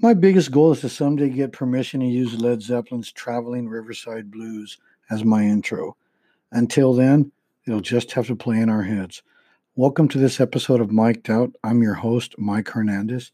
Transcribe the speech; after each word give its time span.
My 0.00 0.14
biggest 0.14 0.52
goal 0.52 0.70
is 0.70 0.80
to 0.82 0.88
someday 0.88 1.28
get 1.28 1.50
permission 1.50 1.98
to 1.98 2.06
use 2.06 2.40
Led 2.40 2.62
Zeppelin's 2.62 3.10
Traveling 3.10 3.68
Riverside 3.68 4.30
Blues 4.30 4.78
as 5.10 5.24
my 5.24 5.42
intro. 5.42 5.96
Until 6.52 6.94
then, 6.94 7.32
it'll 7.66 7.80
just 7.80 8.12
have 8.12 8.28
to 8.28 8.36
play 8.36 8.60
in 8.60 8.68
our 8.68 8.84
heads. 8.84 9.24
Welcome 9.74 10.06
to 10.10 10.18
this 10.18 10.38
episode 10.38 10.80
of 10.80 10.92
Mic'd 10.92 11.28
Out. 11.28 11.50
I'm 11.64 11.82
your 11.82 11.94
host, 11.94 12.36
Mike 12.38 12.68
Hernandez. 12.68 13.32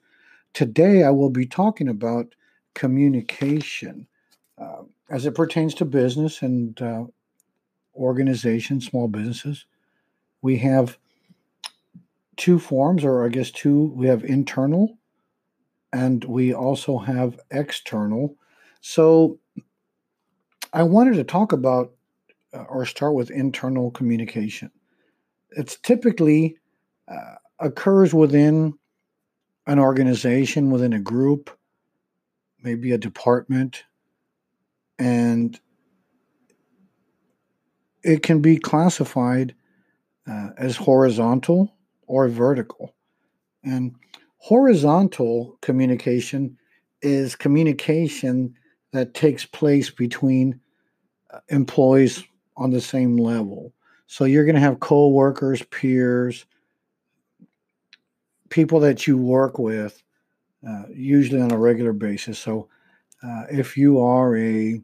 Today, 0.55 1.05
I 1.05 1.11
will 1.11 1.29
be 1.29 1.45
talking 1.45 1.87
about 1.87 2.35
communication 2.73 4.07
uh, 4.57 4.85
as 5.11 5.27
it 5.27 5.35
pertains 5.35 5.75
to 5.75 5.85
business 5.85 6.41
and 6.41 6.81
uh, 6.81 7.05
organizations, 7.95 8.87
small 8.87 9.09
businesses. 9.09 9.67
We 10.41 10.57
have 10.61 10.97
two 12.39 12.59
forms, 12.59 13.05
or 13.05 13.23
I 13.23 13.29
guess 13.29 13.51
two. 13.51 13.93
We 13.95 14.07
have 14.07 14.25
internal 14.25 14.97
and 15.95 16.25
we 16.25 16.53
also 16.53 16.99
have 16.99 17.39
external. 17.53 18.37
So 18.81 19.39
I 20.73 20.83
wanted 20.83 21.15
to 21.15 21.25
talk 21.25 21.53
about 21.53 21.93
uh, 22.53 22.65
or 22.65 22.85
start 22.85 23.15
with 23.15 23.31
internal 23.31 23.93
communication. 23.93 24.73
It's 25.51 25.77
typically 25.77 26.57
uh, 27.07 27.37
occurs 27.61 28.13
within 28.13 28.75
an 29.69 29.79
organization, 29.79 30.73
within 30.73 30.93
a 30.93 30.99
group, 30.99 31.49
maybe 32.61 32.91
a 32.91 32.99
department, 32.99 33.85
and 34.99 35.59
it 38.03 38.25
can 38.25 38.41
be 38.41 38.59
classified 38.59 39.55
uh, 40.27 40.51
as 40.59 40.77
horizontal 40.77 41.73
or 42.09 42.29
vertical. 42.29 42.97
And 43.63 43.95
Horizontal 44.45 45.57
communication 45.63 46.59
is 47.01 47.35
communication 47.35 48.55
that 48.93 49.15
takes 49.15 49.47
place 49.47 49.89
between 49.89 50.61
uh, 51.31 51.39
employees 51.49 52.23
on 52.55 52.71
the 52.71 52.81
same 52.83 53.17
level. 53.17 53.73
So 54.07 54.27
you're 54.27 54.45
going 54.45 54.57
to 54.57 54.61
have 54.61 54.81
co-workers, 54.81 55.63
peers, 55.71 56.45
people 58.51 58.81
that 58.81 59.07
you 59.07 59.17
work 59.17 59.59
with, 59.59 60.03
uh, 60.69 60.83
usually 60.93 61.41
on 61.41 61.51
a 61.51 61.59
regular 61.59 61.95
basis. 61.95 62.39
So 62.39 62.69
uh, 63.23 63.45
if 63.51 63.79
you 63.79 63.99
are 64.03 64.37
a 64.37 64.79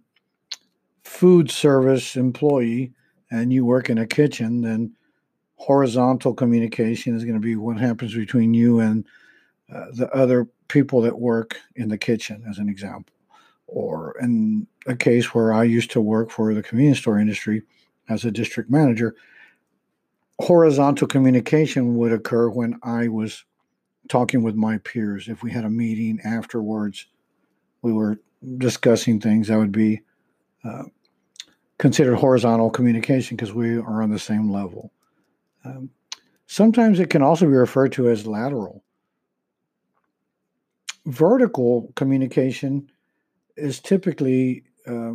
food 1.05 1.51
service 1.51 2.17
employee 2.17 2.95
and 3.31 3.53
you 3.53 3.67
work 3.67 3.91
in 3.91 3.99
a 3.99 4.07
kitchen, 4.07 4.63
then 4.63 4.97
horizontal 5.57 6.33
communication 6.33 7.15
is 7.15 7.25
going 7.25 7.35
to 7.35 7.41
be 7.41 7.57
what 7.57 7.77
happens 7.77 8.15
between 8.15 8.55
you 8.55 8.81
and 8.81 9.05
uh, 9.75 9.87
the 9.93 10.11
other 10.15 10.49
people 10.69 11.01
that 11.03 11.19
work 11.19 11.57
in 11.77 11.89
the 11.89 11.99
kitchen, 11.99 12.45
as 12.49 12.59
an 12.59 12.69
example. 12.69 13.15
Or 13.67 14.17
in 14.21 14.67
a 14.87 14.97
case 14.97 15.35
where 15.35 15.53
I 15.53 15.65
used 15.65 15.91
to 15.93 16.01
work 16.01 16.31
for 16.31 16.53
the 16.55 16.63
convenience 16.63 16.99
store 16.99 17.19
industry 17.19 17.63
as 18.09 18.25
a 18.25 18.31
district 18.31 18.71
manager, 18.71 19.15
horizontal 20.41 21.07
communication 21.07 21.97
would 21.97 22.13
occur 22.13 22.49
when 22.49 22.79
I 22.83 23.09
was 23.09 23.45
talking 24.09 24.43
with 24.43 24.57
my 24.57 24.79
peers. 24.79 25.29
If 25.29 25.43
we 25.43 25.53
had 25.53 25.65
a 25.65 25.71
meeting 25.71 26.19
afterwards, 26.25 27.07
we 27.83 27.93
were 27.93 28.19
discussing 28.59 29.21
things 29.21 29.49
that 29.49 29.59
would 29.59 29.73
be 29.73 30.01
uh, 30.65 30.85
considered 31.79 32.17
horizontal 32.17 32.71
communication 32.71 33.37
because 33.37 33.53
we 33.53 33.77
are 33.77 34.03
on 34.03 34.11
the 34.11 34.19
same 34.19 34.51
level. 34.51 34.93
Um, 35.65 35.91
sometimes 36.47 36.99
it 36.99 37.11
can 37.11 37.23
also 37.23 37.47
be 37.47 37.53
referred 37.53 37.93
to 37.93 38.09
as 38.09 38.27
lateral 38.27 38.83
vertical 41.11 41.93
communication 41.97 42.91
is 43.57 43.81
typically 43.81 44.65
uh, 44.87 45.13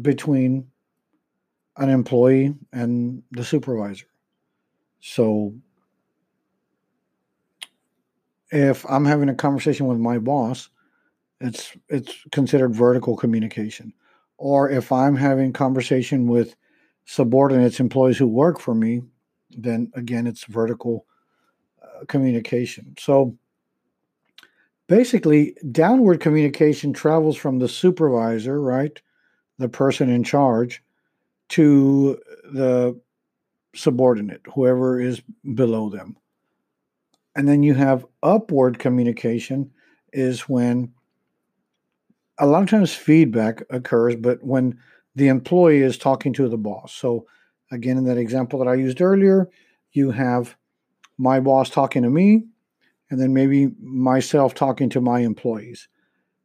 between 0.00 0.66
an 1.76 1.88
employee 1.88 2.54
and 2.72 3.22
the 3.30 3.44
supervisor. 3.44 4.06
So 5.00 5.54
if 8.50 8.84
I'm 8.88 9.04
having 9.04 9.28
a 9.28 9.34
conversation 9.34 9.86
with 9.86 9.98
my 9.98 10.18
boss, 10.18 10.68
it's 11.40 11.74
it's 11.88 12.24
considered 12.32 12.74
vertical 12.74 13.16
communication. 13.16 13.94
Or 14.36 14.68
if 14.68 14.92
I'm 14.92 15.16
having 15.16 15.52
conversation 15.52 16.26
with 16.26 16.56
subordinates, 17.04 17.80
employees 17.80 18.18
who 18.18 18.26
work 18.26 18.58
for 18.60 18.74
me, 18.74 19.02
then 19.50 19.90
again 19.94 20.26
it's 20.26 20.44
vertical 20.44 21.06
uh, 21.82 22.04
communication. 22.06 22.94
So 22.98 23.38
basically 24.90 25.56
downward 25.70 26.18
communication 26.18 26.92
travels 26.92 27.36
from 27.36 27.60
the 27.60 27.68
supervisor 27.68 28.60
right 28.60 29.00
the 29.58 29.68
person 29.68 30.10
in 30.10 30.24
charge 30.24 30.82
to 31.48 32.18
the 32.52 33.00
subordinate 33.72 34.40
whoever 34.52 35.00
is 35.00 35.22
below 35.54 35.90
them. 35.90 36.16
And 37.36 37.46
then 37.46 37.62
you 37.62 37.74
have 37.74 38.04
upward 38.20 38.80
communication 38.80 39.70
is 40.12 40.48
when 40.48 40.92
a 42.40 42.46
lot 42.46 42.64
of 42.64 42.68
times 42.68 42.92
feedback 42.92 43.62
occurs 43.70 44.16
but 44.16 44.42
when 44.42 44.76
the 45.14 45.28
employee 45.28 45.82
is 45.82 45.98
talking 45.98 46.32
to 46.32 46.48
the 46.48 46.58
boss. 46.58 46.92
So 46.92 47.26
again 47.70 47.96
in 47.96 48.06
that 48.06 48.18
example 48.18 48.58
that 48.58 48.68
i 48.68 48.74
used 48.74 49.00
earlier 49.00 49.48
you 49.92 50.10
have 50.10 50.56
my 51.16 51.38
boss 51.38 51.70
talking 51.70 52.02
to 52.02 52.10
me 52.10 52.46
and 53.10 53.20
then 53.20 53.34
maybe 53.34 53.70
myself 53.80 54.54
talking 54.54 54.88
to 54.90 55.00
my 55.00 55.20
employees, 55.20 55.88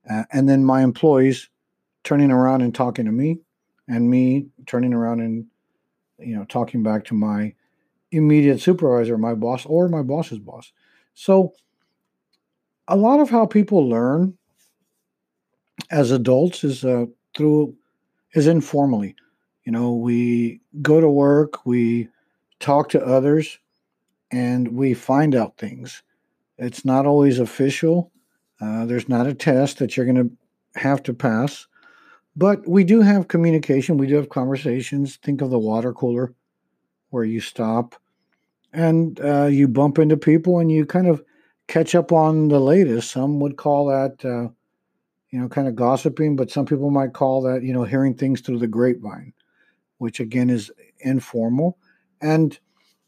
uh, 0.09 0.23
and 0.31 0.49
then 0.49 0.65
my 0.65 0.81
employees 0.81 1.49
turning 2.03 2.31
around 2.31 2.61
and 2.61 2.73
talking 2.73 3.05
to 3.05 3.11
me, 3.11 3.39
and 3.87 4.09
me 4.09 4.47
turning 4.65 4.93
around 4.93 5.19
and 5.19 5.45
you 6.19 6.35
know 6.35 6.45
talking 6.45 6.83
back 6.83 7.05
to 7.05 7.13
my 7.13 7.53
immediate 8.11 8.61
supervisor, 8.61 9.17
my 9.17 9.33
boss, 9.33 9.65
or 9.65 9.87
my 9.89 10.01
boss's 10.01 10.39
boss. 10.39 10.71
So, 11.13 11.53
a 12.87 12.95
lot 12.95 13.19
of 13.19 13.29
how 13.29 13.45
people 13.45 13.87
learn 13.87 14.37
as 15.91 16.11
adults 16.11 16.63
is 16.63 16.85
uh, 16.85 17.05
through 17.35 17.75
is 18.33 18.47
informally. 18.47 19.15
You 19.63 19.71
know, 19.71 19.93
we 19.93 20.61
go 20.81 21.01
to 21.01 21.09
work, 21.09 21.65
we 21.65 22.09
talk 22.59 22.89
to 22.89 23.03
others, 23.03 23.57
and 24.31 24.67
we 24.69 24.93
find 24.93 25.33
out 25.35 25.57
things. 25.57 26.03
It's 26.57 26.85
not 26.85 27.05
always 27.05 27.39
official. 27.39 28.11
Uh, 28.61 28.85
there's 28.85 29.09
not 29.09 29.27
a 29.27 29.33
test 29.33 29.79
that 29.79 29.95
you're 29.95 30.05
going 30.05 30.29
to 30.29 30.79
have 30.79 31.03
to 31.03 31.13
pass, 31.13 31.67
but 32.35 32.67
we 32.67 32.83
do 32.83 33.01
have 33.01 33.27
communication. 33.27 33.97
We 33.97 34.07
do 34.07 34.15
have 34.15 34.29
conversations. 34.29 35.17
Think 35.17 35.41
of 35.41 35.49
the 35.49 35.59
water 35.59 35.93
cooler 35.93 36.33
where 37.09 37.23
you 37.23 37.39
stop 37.41 37.95
and 38.73 39.19
uh, 39.21 39.45
you 39.45 39.67
bump 39.67 39.99
into 39.99 40.17
people 40.17 40.59
and 40.59 40.71
you 40.71 40.85
kind 40.85 41.07
of 41.07 41.23
catch 41.67 41.95
up 41.95 42.11
on 42.11 42.47
the 42.47 42.59
latest. 42.59 43.11
Some 43.11 43.39
would 43.39 43.57
call 43.57 43.87
that, 43.87 44.23
uh, 44.23 44.49
you 45.29 45.39
know, 45.39 45.49
kind 45.49 45.67
of 45.67 45.75
gossiping, 45.75 46.35
but 46.35 46.51
some 46.51 46.65
people 46.65 46.91
might 46.91 47.13
call 47.13 47.41
that, 47.43 47.63
you 47.63 47.73
know, 47.73 47.83
hearing 47.83 48.13
things 48.13 48.41
through 48.41 48.59
the 48.59 48.67
grapevine, 48.67 49.33
which 49.97 50.19
again 50.19 50.49
is 50.49 50.71
informal. 50.99 51.77
And 52.21 52.57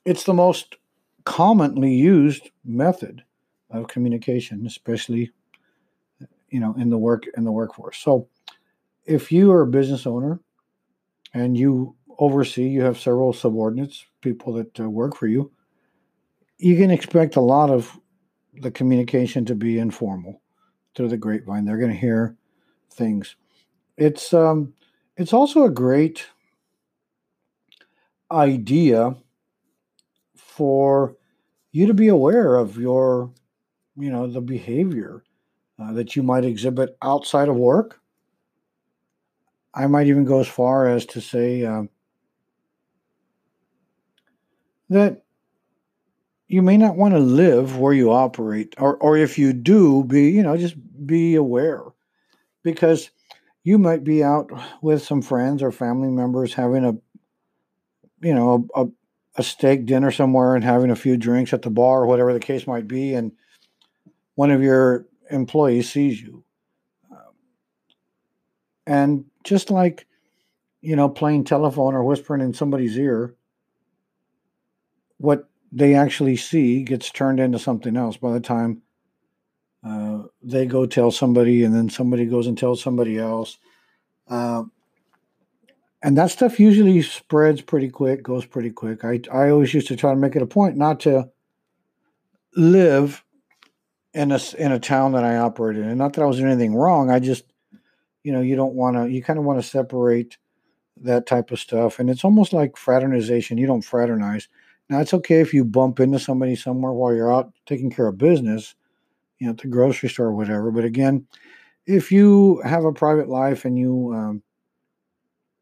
it's 0.05 0.23
the 0.23 0.33
most 0.33 0.77
commonly 1.25 1.93
used 1.93 2.49
method 2.63 3.23
of 3.69 3.88
communication, 3.88 4.66
especially 4.66 5.31
you 6.50 6.59
know 6.59 6.73
in 6.75 6.89
the 6.89 6.97
work 6.97 7.23
in 7.35 7.44
the 7.44 7.51
workforce. 7.51 7.97
So 7.97 8.28
if 9.05 9.31
you 9.31 9.51
are 9.51 9.61
a 9.61 9.67
business 9.67 10.05
owner 10.05 10.39
and 11.33 11.57
you 11.57 11.95
oversee, 12.19 12.67
you 12.67 12.81
have 12.81 13.00
several 13.00 13.33
subordinates, 13.33 14.06
people 14.22 14.53
that 14.53 14.79
uh, 14.79 14.89
work 14.89 15.16
for 15.16 15.27
you, 15.27 15.51
you 16.57 16.75
can 16.75 16.91
expect 16.91 17.35
a 17.35 17.41
lot 17.41 17.69
of 17.69 17.97
the 18.61 18.72
communication 18.72 19.45
to 19.45 19.56
be 19.56 19.77
informal 19.77 20.41
through 20.95 21.09
the 21.09 21.17
grapevine. 21.17 21.65
They're 21.65 21.77
going 21.77 21.91
to 21.91 21.97
hear 21.97 22.36
things. 22.91 23.36
It's 23.97 24.33
um, 24.33 24.74
it's 25.15 25.33
also 25.33 25.63
a 25.63 25.71
great 25.71 26.25
idea 28.31 29.15
for 30.36 31.15
you 31.71 31.88
to 31.88 31.94
be 31.94 32.07
aware 32.07 32.56
of 32.56 32.77
your 32.77 33.31
you 33.97 34.11
know 34.11 34.27
the 34.27 34.41
behavior 34.41 35.23
uh, 35.79 35.94
that 35.94 36.15
you 36.15 36.23
might 36.23 36.45
exhibit 36.45 36.97
outside 37.01 37.49
of 37.49 37.55
work. 37.55 37.99
I 39.73 39.88
might 39.88 40.07
even 40.07 40.25
go 40.25 40.39
as 40.39 40.47
far 40.47 40.88
as 40.88 41.05
to 41.07 41.21
say 41.21 41.63
uh, 41.65 41.83
that 44.89 45.23
you 46.47 46.61
may 46.61 46.77
not 46.77 46.95
want 46.95 47.13
to 47.13 47.19
live 47.19 47.77
where 47.77 47.94
you 47.94 48.11
operate 48.11 48.73
or, 48.77 48.95
or 48.97 49.17
if 49.17 49.38
you 49.38 49.53
do 49.53 50.03
be 50.03 50.29
you 50.29 50.43
know 50.43 50.57
just 50.57 50.75
be 51.05 51.35
aware. 51.35 51.83
Because 52.63 53.11
you 53.63 53.77
might 53.77 54.03
be 54.03 54.23
out 54.23 54.50
with 54.81 55.03
some 55.03 55.21
friends 55.21 55.61
or 55.61 55.71
family 55.71 56.09
members 56.09 56.53
having 56.53 56.85
a 56.85 56.93
you 58.21 58.33
know 58.33 58.67
a, 58.75 58.85
a 59.35 59.43
steak 59.43 59.85
dinner 59.85 60.11
somewhere 60.11 60.55
and 60.55 60.63
having 60.63 60.89
a 60.89 60.95
few 60.95 61.17
drinks 61.17 61.53
at 61.53 61.61
the 61.61 61.69
bar 61.69 62.01
or 62.01 62.07
whatever 62.07 62.33
the 62.33 62.39
case 62.39 62.65
might 62.65 62.88
be 62.88 63.13
and 63.13 63.31
one 64.38 64.51
of 64.51 64.62
your 64.62 65.07
employees 65.31 65.89
sees 65.89 66.22
you 66.22 66.44
And 68.88 69.25
just 69.44 69.69
like, 69.69 70.07
you 70.81 70.95
know, 70.95 71.10
playing 71.10 71.44
telephone 71.44 71.94
or 71.94 72.04
whispering 72.04 72.42
in 72.42 72.54
somebody's 72.54 72.98
ear, 72.98 73.36
what 75.18 75.50
they 75.74 75.94
actually 75.94 76.38
see 76.38 76.84
gets 76.84 77.12
turned 77.12 77.42
into 77.42 77.60
something 77.60 77.98
else 77.98 78.16
by 78.16 78.31
the 78.31 78.39
time 78.39 78.81
uh, 79.84 80.24
they 80.42 80.66
go 80.66 80.86
tell 80.86 81.12
somebody, 81.12 81.63
and 81.63 81.75
then 81.75 81.89
somebody 81.89 82.25
goes 82.25 82.48
and 82.48 82.57
tells 82.57 82.81
somebody 82.81 83.18
else. 83.18 83.57
Uh, 84.28 84.63
and 86.01 86.18
that 86.18 86.31
stuff 86.31 86.60
usually 86.60 87.01
spreads 87.01 87.62
pretty 87.62 87.89
quick, 87.89 88.24
goes 88.24 88.45
pretty 88.45 88.69
quick. 88.69 89.04
I, 89.04 89.19
I 89.31 89.50
always 89.50 89.74
used 89.74 89.88
to 89.88 89.95
try 89.95 90.13
to 90.13 90.19
make 90.19 90.36
it 90.36 90.42
a 90.42 90.48
point 90.48 90.78
not 90.78 91.01
to 91.01 91.30
live 92.56 93.24
in 94.17 94.31
a, 94.31 94.39
in 94.57 94.71
a 94.71 94.79
town 94.79 95.11
that 95.11 95.23
I 95.23 95.37
operated 95.37 95.85
in. 95.85 95.95
Not 95.95 96.13
that 96.13 96.23
I 96.23 96.25
was 96.25 96.37
doing 96.37 96.51
anything 96.51 96.73
wrong. 96.73 97.11
I 97.11 97.19
just, 97.19 97.45
you 98.23 98.31
know, 98.31 98.41
you 98.41 98.55
don't 98.55 98.73
want 98.73 98.97
to, 98.97 99.07
you 99.07 99.21
kind 99.21 99.37
of 99.37 99.45
want 99.45 99.61
to 99.61 99.67
separate 99.67 100.37
that 101.01 101.27
type 101.27 101.51
of 101.51 101.59
stuff. 101.59 101.99
And 101.99 102.09
it's 102.09 102.25
almost 102.25 102.51
like 102.51 102.77
fraternization. 102.77 103.59
You 103.59 103.67
don't 103.67 103.83
fraternize. 103.83 104.47
Now, 104.89 105.01
it's 105.01 105.13
okay 105.13 105.39
if 105.39 105.53
you 105.53 105.63
bump 105.63 105.99
into 105.99 106.17
somebody 106.17 106.55
somewhere 106.55 106.93
while 106.93 107.13
you're 107.13 107.31
out 107.31 107.53
taking 107.67 107.91
care 107.91 108.07
of 108.07 108.17
business, 108.17 108.73
you 109.37 109.45
know, 109.45 109.51
at 109.51 109.59
the 109.59 109.67
grocery 109.67 110.09
store 110.09 110.27
or 110.27 110.35
whatever. 110.35 110.71
But 110.71 110.83
again, 110.83 111.27
if 111.85 112.11
you 112.11 112.59
have 112.65 112.85
a 112.85 112.91
private 112.91 113.29
life 113.29 113.65
and 113.65 113.77
you, 113.77 114.13
um, 114.15 114.41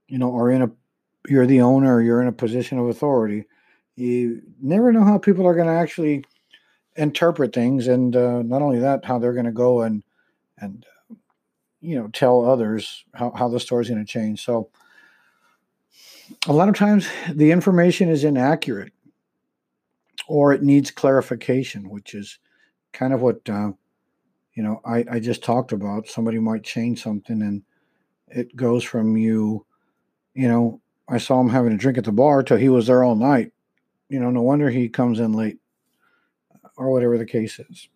you 0.07 0.17
know, 0.17 0.33
are 0.33 0.49
in 0.49 0.61
a, 0.61 0.71
you're 1.27 1.45
the 1.45 1.59
owner, 1.59 2.01
you're 2.01 2.21
in 2.21 2.29
a 2.29 2.31
position 2.31 2.79
of 2.79 2.87
authority, 2.87 3.45
you 3.97 4.41
never 4.61 4.93
know 4.93 5.03
how 5.03 5.17
people 5.17 5.45
are 5.45 5.55
going 5.55 5.67
to 5.67 5.73
actually 5.73 6.23
interpret 6.95 7.53
things. 7.53 7.88
And 7.88 8.15
uh, 8.15 8.42
not 8.42 8.62
only 8.62 8.80
that, 8.80 9.06
how 9.06 9.19
they're 9.19 9.33
going 9.33 9.45
to 9.45 9.51
go 9.51 9.81
and, 9.81 10.03
and, 10.57 10.86
you 11.81 12.00
know, 12.00 12.07
tell 12.07 12.45
others 12.45 13.06
how, 13.13 13.31
how 13.31 13.47
the 13.47 13.59
story's 13.59 13.89
going 13.89 14.03
to 14.03 14.12
change. 14.12 14.44
So, 14.44 14.69
a 16.47 16.53
lot 16.53 16.69
of 16.69 16.75
times 16.75 17.07
the 17.31 17.51
information 17.51 18.09
is 18.09 18.24
inaccurate 18.24 18.94
or 20.27 20.53
it 20.53 20.63
needs 20.63 20.92
clarification, 20.92 21.89
which 21.89 22.13
is 22.13 22.39
kind 22.94 23.13
of 23.13 23.21
what 23.21 23.48
uh, 23.50 23.71
you 24.53 24.63
know 24.63 24.81
I, 24.86 25.06
I 25.12 25.19
just 25.19 25.44
talked 25.44 25.71
about. 25.71 26.07
Somebody 26.07 26.39
might 26.39 26.63
change 26.63 27.01
something, 27.01 27.41
and 27.41 27.63
it 28.27 28.56
goes 28.56 28.83
from 28.83 29.18
you, 29.18 29.65
you 30.33 30.48
know, 30.48 30.81
I 31.07 31.18
saw 31.18 31.39
him 31.39 31.50
having 31.50 31.74
a 31.74 31.77
drink 31.77 31.98
at 31.98 32.06
the 32.06 32.12
bar 32.12 32.44
till 32.44 32.57
he 32.57 32.69
was 32.69 32.88
there 32.88 33.03
all 33.03 33.15
night. 33.15 33.51
You 34.09 34.19
know, 34.19 34.30
no 34.30 34.41
wonder 34.41 34.69
he 34.69 34.89
comes 34.89 35.19
in 35.19 35.33
late, 35.33 35.59
or 36.77 36.92
whatever 36.92 37.18
the 37.18 37.25
case 37.25 37.60
is. 37.60 37.89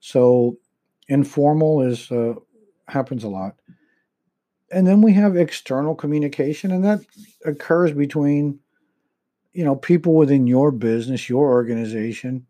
So 0.00 0.58
informal 1.08 1.82
is 1.82 2.10
uh, 2.10 2.34
happens 2.88 3.24
a 3.24 3.28
lot, 3.28 3.56
and 4.70 4.86
then 4.86 5.02
we 5.02 5.12
have 5.14 5.36
external 5.36 5.94
communication, 5.94 6.70
and 6.70 6.84
that 6.84 7.00
occurs 7.44 7.92
between 7.92 8.60
you 9.52 9.64
know 9.64 9.76
people 9.76 10.14
within 10.14 10.46
your 10.46 10.70
business 10.70 11.28
your 11.28 11.50
organization 11.50 12.46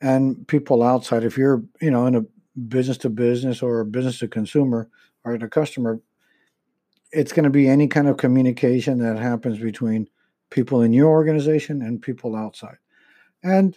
and 0.00 0.46
people 0.48 0.82
outside. 0.82 1.24
If 1.24 1.38
you're 1.38 1.62
you 1.80 1.90
know 1.90 2.06
in 2.06 2.14
a 2.14 2.24
business 2.68 2.98
to 2.98 3.10
business 3.10 3.62
or 3.62 3.80
a 3.80 3.86
business 3.86 4.18
to 4.20 4.28
consumer 4.28 4.88
or 5.24 5.36
to 5.36 5.48
customer 5.48 6.00
it's 7.12 7.32
going 7.32 7.44
to 7.44 7.50
be 7.50 7.68
any 7.68 7.86
kind 7.86 8.08
of 8.08 8.16
communication 8.16 8.98
that 8.98 9.18
happens 9.18 9.58
between 9.58 10.08
people 10.50 10.82
in 10.82 10.92
your 10.92 11.08
organization 11.08 11.82
and 11.82 12.02
people 12.02 12.36
outside. 12.36 12.76
And 13.42 13.76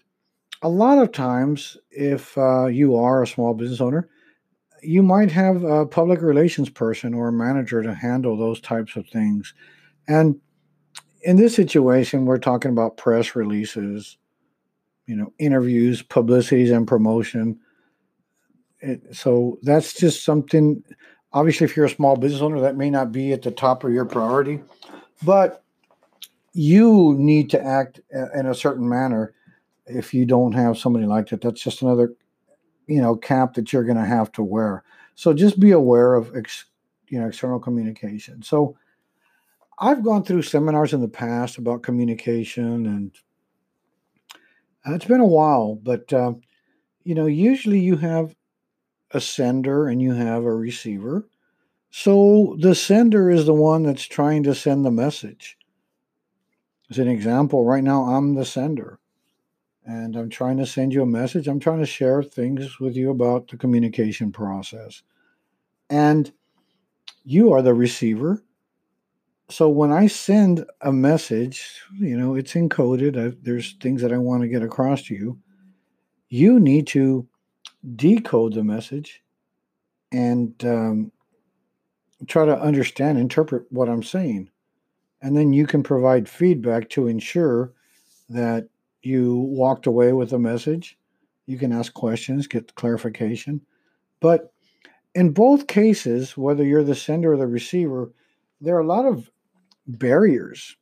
a 0.61 0.69
lot 0.69 0.97
of 0.97 1.11
times 1.11 1.77
if 1.91 2.37
uh, 2.37 2.65
you 2.65 2.95
are 2.95 3.23
a 3.23 3.27
small 3.27 3.53
business 3.53 3.81
owner 3.81 4.09
you 4.81 5.03
might 5.03 5.29
have 5.29 5.63
a 5.63 5.85
public 5.85 6.21
relations 6.21 6.69
person 6.69 7.13
or 7.13 7.27
a 7.27 7.33
manager 7.33 7.83
to 7.83 7.93
handle 7.93 8.37
those 8.37 8.61
types 8.61 8.95
of 8.95 9.07
things 9.07 9.53
and 10.07 10.39
in 11.21 11.35
this 11.35 11.55
situation, 11.55 12.25
we're 12.25 12.37
talking 12.37 12.71
about 12.71 12.97
press 12.97 13.35
releases, 13.35 14.17
you 15.05 15.15
know, 15.15 15.33
interviews, 15.37 16.01
publicities, 16.01 16.71
and 16.71 16.87
promotion. 16.87 17.59
It, 18.79 19.15
so 19.15 19.59
that's 19.61 19.93
just 19.93 20.23
something. 20.23 20.83
Obviously, 21.33 21.65
if 21.65 21.75
you're 21.75 21.85
a 21.85 21.89
small 21.89 22.15
business 22.15 22.41
owner, 22.41 22.61
that 22.61 22.77
may 22.77 22.89
not 22.89 23.11
be 23.11 23.33
at 23.33 23.41
the 23.41 23.51
top 23.51 23.83
of 23.83 23.91
your 23.91 24.05
priority, 24.05 24.61
but 25.23 25.63
you 26.53 27.15
need 27.17 27.49
to 27.51 27.63
act 27.63 27.99
in 28.35 28.45
a 28.45 28.55
certain 28.55 28.87
manner. 28.87 29.33
If 29.89 30.13
you 30.13 30.25
don't 30.25 30.53
have 30.53 30.77
somebody 30.77 31.05
like 31.05 31.29
that, 31.29 31.41
that's 31.41 31.61
just 31.61 31.81
another, 31.81 32.13
you 32.87 33.01
know, 33.01 33.15
cap 33.15 33.55
that 33.55 33.73
you're 33.73 33.83
going 33.83 33.97
to 33.97 34.05
have 34.05 34.31
to 34.33 34.43
wear. 34.43 34.83
So 35.15 35.33
just 35.33 35.59
be 35.59 35.71
aware 35.71 36.15
of, 36.15 36.35
ex, 36.35 36.65
you 37.07 37.19
know, 37.19 37.27
external 37.27 37.59
communication. 37.59 38.41
So 38.41 38.77
I've 39.79 40.03
gone 40.03 40.23
through 40.23 40.43
seminars 40.43 40.93
in 40.93 41.01
the 41.01 41.07
past 41.07 41.57
about 41.57 41.83
communication, 41.83 42.85
and 42.85 43.11
it's 44.85 45.05
been 45.05 45.21
a 45.21 45.25
while, 45.25 45.75
but 45.75 46.11
uh, 46.13 46.33
you 47.03 47.15
know, 47.15 47.25
usually 47.25 47.79
you 47.79 47.95
have 47.97 48.35
a 49.11 49.21
sender 49.21 49.87
and 49.87 50.01
you 50.01 50.13
have 50.13 50.43
a 50.43 50.55
receiver. 50.55 51.27
So 51.91 52.55
the 52.59 52.75
sender 52.75 53.29
is 53.29 53.45
the 53.45 53.53
one 53.53 53.83
that's 53.83 54.05
trying 54.05 54.43
to 54.43 54.53
send 54.53 54.85
the 54.85 54.91
message. 54.91 55.57
As 56.91 56.99
an 56.99 57.07
example, 57.07 57.65
right 57.65 57.83
now 57.83 58.03
I'm 58.03 58.35
the 58.35 58.45
sender 58.45 58.98
and 59.85 60.15
I'm 60.15 60.29
trying 60.29 60.57
to 60.57 60.65
send 60.65 60.93
you 60.93 61.01
a 61.01 61.07
message. 61.07 61.47
I'm 61.47 61.59
trying 61.59 61.79
to 61.79 61.85
share 61.85 62.21
things 62.23 62.79
with 62.79 62.95
you 62.95 63.09
about 63.09 63.47
the 63.47 63.57
communication 63.57 64.31
process. 64.31 65.01
And 65.89 66.31
you 67.23 67.53
are 67.53 67.61
the 67.61 67.73
receiver 67.73 68.43
so 69.49 69.67
when 69.67 69.91
I 69.91 70.05
send 70.07 70.63
a 70.81 70.91
message, 70.91 71.81
you 71.99 72.15
know, 72.15 72.35
it's 72.35 72.53
encoded. 72.53 73.17
I, 73.17 73.35
there's 73.41 73.73
things 73.81 74.01
that 74.03 74.13
I 74.13 74.17
want 74.17 74.43
to 74.43 74.47
get 74.47 74.61
across 74.61 75.03
to 75.03 75.15
you. 75.15 75.39
You 76.29 76.59
need 76.59 76.85
to 76.87 77.27
decode 77.95 78.53
the 78.53 78.63
message 78.63 79.23
and 80.11 80.53
um, 80.63 81.11
try 82.27 82.45
to 82.45 82.59
understand, 82.59 83.17
interpret 83.17 83.65
what 83.71 83.89
I'm 83.89 84.03
saying. 84.03 84.51
And 85.21 85.35
then 85.35 85.51
you 85.51 85.65
can 85.65 85.81
provide 85.81 86.29
feedback 86.29 86.89
to 86.89 87.07
ensure 87.07 87.73
that 88.29 88.69
you 89.01 89.35
walked 89.35 89.87
away 89.87 90.13
with 90.13 90.33
a 90.33 90.39
message. 90.39 90.97
You 91.45 91.57
can 91.57 91.71
ask 91.71 91.93
questions, 91.93 92.47
get 92.47 92.75
clarification. 92.75 93.61
But 94.19 94.53
in 95.15 95.31
both 95.31 95.67
cases, 95.67 96.37
whether 96.37 96.63
you're 96.63 96.83
the 96.83 96.95
sender 96.95 97.33
or 97.33 97.37
the 97.37 97.47
receiver, 97.47 98.11
there 98.61 98.75
are 98.75 98.81
a 98.81 98.87
lot 98.87 99.05
of 99.05 99.29
barriers. 99.87 100.75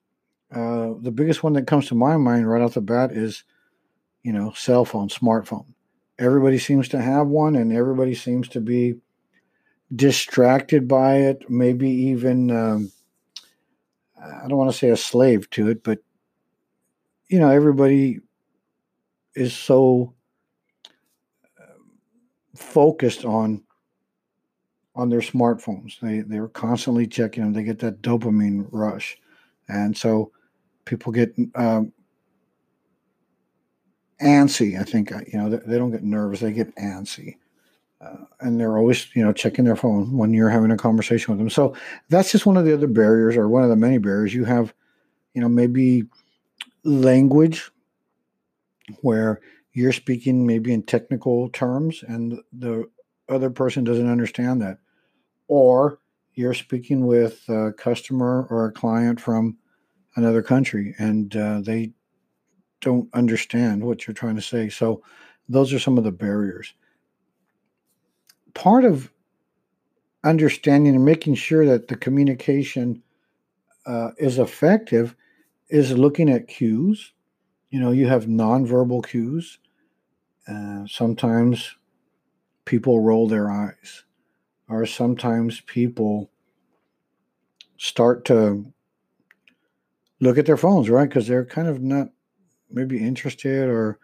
Uh, 0.52 0.94
the 1.02 1.12
biggest 1.12 1.44
one 1.44 1.54
that 1.54 1.68
comes 1.68 1.88
to 1.88 1.96
my 1.96 2.18
mind 2.18 2.50
right 2.50 2.62
off 2.62 2.74
the 2.74 2.82
bat 2.82 3.12
is, 3.12 3.44
you 4.24 4.34
know, 4.34 4.52
cell 4.54 4.86
phone, 4.86 5.10
smartphone. 5.10 5.66
Everybody 6.20 6.58
seems 6.58 6.88
to 6.90 7.02
have 7.02 7.28
one, 7.28 7.56
and 7.56 7.72
everybody 7.72 8.16
seems 8.16 8.48
to 8.50 8.60
be 8.60 8.96
distracted 9.96 10.88
by 10.88 11.18
it. 11.18 11.50
Maybe 11.50 11.90
even, 11.90 12.50
um, 12.50 12.92
I 14.20 14.48
don't 14.48 14.58
want 14.58 14.72
to 14.72 14.78
say 14.78 14.90
a 14.90 14.98
slave 14.98 15.50
to 15.52 15.70
it, 15.70 15.84
but 15.84 16.00
you 17.30 17.40
know, 17.40 17.50
everybody 17.50 18.20
is 19.36 19.56
so 19.56 20.14
um, 21.60 21.92
focused 22.56 23.26
on 23.26 23.64
on 24.96 25.10
their 25.10 25.22
smartphones. 25.22 26.00
They 26.00 26.22
they're 26.22 26.48
constantly 26.48 27.08
checking 27.08 27.44
them. 27.44 27.54
They 27.54 27.64
get 27.64 27.80
that 27.80 28.02
dopamine 28.02 28.68
rush, 28.72 29.18
and 29.68 29.96
so 29.96 30.32
people 30.86 31.12
get 31.12 31.36
um, 31.56 31.94
antsy. 34.22 34.80
I 34.80 34.84
think 34.84 35.12
uh, 35.12 35.22
you 35.32 35.38
know 35.38 35.50
they, 35.50 35.58
they, 35.66 35.78
don't 35.78 35.92
get 35.92 36.04
nervous. 36.04 36.40
They 36.40 36.52
get 36.52 36.76
antsy, 36.78 37.38
uh, 38.02 38.26
and 38.40 38.60
they're 38.60 38.78
always 38.78 39.08
you 39.16 39.24
know 39.24 39.34
checking 39.34 39.66
their 39.66 39.76
phone 39.76 40.18
when 40.18 40.34
you're 40.34 40.50
having 40.50 40.72
a 40.72 40.78
conversation 40.78 41.32
with 41.32 41.40
them. 41.40 41.50
So 41.50 41.76
that's 42.10 42.32
just 42.32 42.46
one 42.46 42.58
of 42.58 42.66
the 42.66 42.74
other 42.74 42.88
barriers, 42.88 43.38
or 43.38 43.48
one 43.48 43.64
of 43.64 43.70
the 43.70 43.76
many 43.76 43.98
barriers 43.98 44.34
you 44.34 44.46
have. 44.46 44.74
You 45.34 45.42
know, 45.42 45.50
maybe 45.50 46.06
language 46.88 47.70
where 49.02 49.42
you're 49.74 49.94
speaking 49.94 50.48
maybe 50.48 50.74
in 50.74 50.82
technical 50.82 51.50
terms 51.50 52.04
and 52.08 52.40
the 52.54 52.90
other 53.30 53.50
person 53.50 53.84
doesn't 53.84 54.10
understand 54.10 54.62
that 54.62 54.78
or 55.48 56.00
you're 56.34 56.54
speaking 56.54 57.06
with 57.06 57.44
a 57.50 57.74
customer 57.74 58.48
or 58.50 58.66
a 58.66 58.72
client 58.72 59.20
from 59.20 59.58
another 60.16 60.42
country 60.42 60.96
and 60.98 61.36
uh, 61.36 61.60
they 61.62 61.92
don't 62.80 63.10
understand 63.14 63.84
what 63.84 64.08
you're 64.08 64.14
trying 64.14 64.36
to 64.36 64.42
say. 64.42 64.70
So, 64.70 65.04
those 65.50 65.74
are 65.74 65.80
some 65.80 65.98
of 65.98 66.04
the 66.04 66.12
barriers. 66.12 66.74
Part 68.54 68.84
of 68.84 69.12
understanding 70.26 70.94
and 70.94 71.06
making 71.06 71.36
sure 71.36 71.66
that 71.66 71.88
the 71.88 71.96
communication 71.96 73.02
uh, 73.86 74.12
is 74.18 74.40
effective 74.40 75.16
is 75.70 75.98
looking 75.98 76.30
at 76.30 76.48
cues. 76.48 77.14
You 77.70 77.80
know, 77.80 77.92
you 77.92 78.08
have 78.08 78.26
nonverbal 78.26 79.06
cues. 79.06 79.60
Uh, 80.48 80.86
sometimes 80.88 81.76
people 82.66 83.02
roll 83.02 83.28
their 83.28 83.52
eyes 83.52 84.06
or 84.70 84.86
sometimes 84.86 85.62
people 85.62 86.30
start 87.78 88.26
to 88.26 88.66
look 90.20 90.38
at 90.38 90.46
their 90.46 90.58
phones, 90.58 90.90
right? 90.90 91.08
Because 91.08 91.28
they're 91.28 91.46
kind 91.46 91.68
of 91.68 91.82
not 91.82 92.10
maybe 92.70 92.98
interested 92.98 93.70
or 93.70 94.00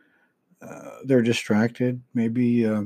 uh, 0.61 0.97
they're 1.05 1.21
distracted. 1.21 2.01
Maybe 2.13 2.65
uh, 2.65 2.83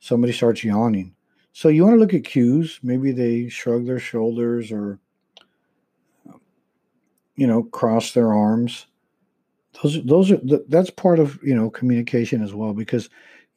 somebody 0.00 0.32
starts 0.32 0.64
yawning. 0.64 1.14
So 1.52 1.68
you 1.68 1.84
want 1.84 1.94
to 1.94 2.00
look 2.00 2.14
at 2.14 2.24
cues. 2.24 2.78
Maybe 2.82 3.10
they 3.12 3.48
shrug 3.48 3.86
their 3.86 3.98
shoulders 3.98 4.70
or, 4.70 5.00
you 7.38 7.46
know, 7.46 7.62
cross 7.62 8.12
their 8.12 8.34
arms. 8.34 8.88
Those, 9.80 10.02
those 10.04 10.32
are 10.32 10.40
that's 10.66 10.90
part 10.90 11.20
of 11.20 11.38
you 11.40 11.54
know 11.54 11.70
communication 11.70 12.42
as 12.42 12.52
well 12.52 12.74
because 12.74 13.08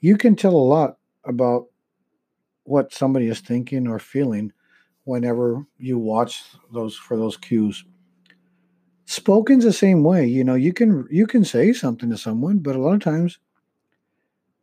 you 0.01 0.17
can 0.17 0.35
tell 0.35 0.53
a 0.53 0.69
lot 0.75 0.97
about 1.25 1.65
what 2.63 2.93
somebody 2.93 3.27
is 3.27 3.39
thinking 3.39 3.87
or 3.87 3.97
feeling 3.97 4.53
whenever 5.05 5.65
you 5.79 5.97
watch 5.97 6.43
those 6.71 6.95
for 6.95 7.17
those 7.17 7.37
cues 7.37 7.83
spoken's 9.07 9.63
the 9.63 9.73
same 9.73 10.03
way 10.03 10.27
you 10.27 10.43
know 10.43 10.53
you 10.53 10.71
can 10.71 11.07
you 11.09 11.25
can 11.25 11.43
say 11.43 11.73
something 11.73 12.09
to 12.11 12.17
someone 12.17 12.59
but 12.59 12.75
a 12.75 12.79
lot 12.79 12.93
of 12.93 13.01
times 13.01 13.39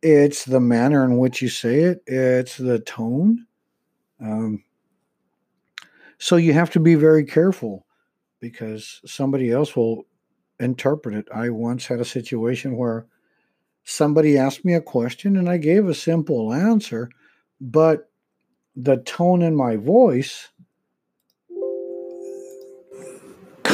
it's 0.01 0.45
the 0.45 0.61
manner 0.61 1.03
in 1.03 1.17
which 1.17 1.41
you 1.41 1.49
say 1.49 1.81
it 1.81 2.01
it's 2.07 2.55
the 2.55 2.79
tone 2.79 3.45
um, 4.21 4.63
so 6.19 6.37
you 6.37 6.53
have 6.53 6.69
to 6.69 6.79
be 6.79 6.95
very 6.95 7.25
careful 7.25 7.85
because 8.39 9.01
somebody 9.05 9.51
else 9.51 9.75
will 9.75 10.05
interpret 10.59 11.15
it 11.15 11.27
i 11.33 11.49
once 11.49 11.85
had 11.85 11.99
a 11.99 12.05
situation 12.05 12.75
where 12.75 13.05
somebody 13.83 14.37
asked 14.37 14.65
me 14.65 14.73
a 14.73 14.81
question 14.81 15.37
and 15.37 15.49
i 15.49 15.57
gave 15.57 15.87
a 15.87 15.93
simple 15.93 16.53
answer 16.53 17.09
but 17.61 18.09
the 18.75 18.97
tone 18.97 19.41
in 19.41 19.55
my 19.55 19.75
voice 19.75 20.49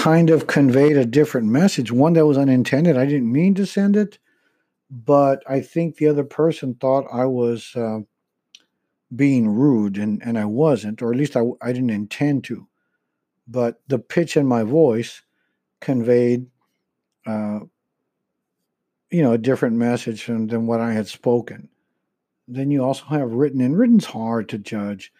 kind 0.05 0.29
of 0.29 0.45
conveyed 0.45 0.97
a 0.97 1.03
different 1.03 1.47
message, 1.47 1.91
one 1.91 2.13
that 2.13 2.27
was 2.27 2.37
unintended. 2.37 2.95
I 2.95 3.07
didn't 3.07 3.31
mean 3.31 3.55
to 3.55 3.65
send 3.65 3.95
it, 3.95 4.19
but 4.87 5.41
I 5.47 5.61
think 5.61 5.95
the 5.95 6.07
other 6.07 6.23
person 6.23 6.75
thought 6.75 7.05
I 7.11 7.25
was 7.25 7.75
uh, 7.75 8.01
being 9.15 9.49
rude, 9.49 9.97
and, 9.97 10.21
and 10.23 10.37
I 10.37 10.45
wasn't, 10.45 11.01
or 11.01 11.11
at 11.11 11.17
least 11.17 11.35
I, 11.35 11.41
I 11.59 11.71
didn't 11.71 11.89
intend 11.89 12.43
to. 12.43 12.67
But 13.47 13.81
the 13.87 13.99
pitch 13.99 14.37
in 14.37 14.47
my 14.47 14.63
voice 14.63 15.21
conveyed, 15.81 16.47
uh, 17.27 17.59
you 19.11 19.21
know, 19.21 19.33
a 19.33 19.37
different 19.37 19.75
message 19.75 20.25
than, 20.25 20.47
than 20.47 20.67
what 20.67 20.81
I 20.81 20.93
had 20.93 21.07
spoken. 21.07 21.69
Then 22.47 22.71
you 22.71 22.83
also 22.83 23.05
have 23.05 23.31
written, 23.31 23.61
and 23.61 23.77
written's 23.77 24.05
hard 24.05 24.49
to 24.49 24.57
judge. 24.57 25.11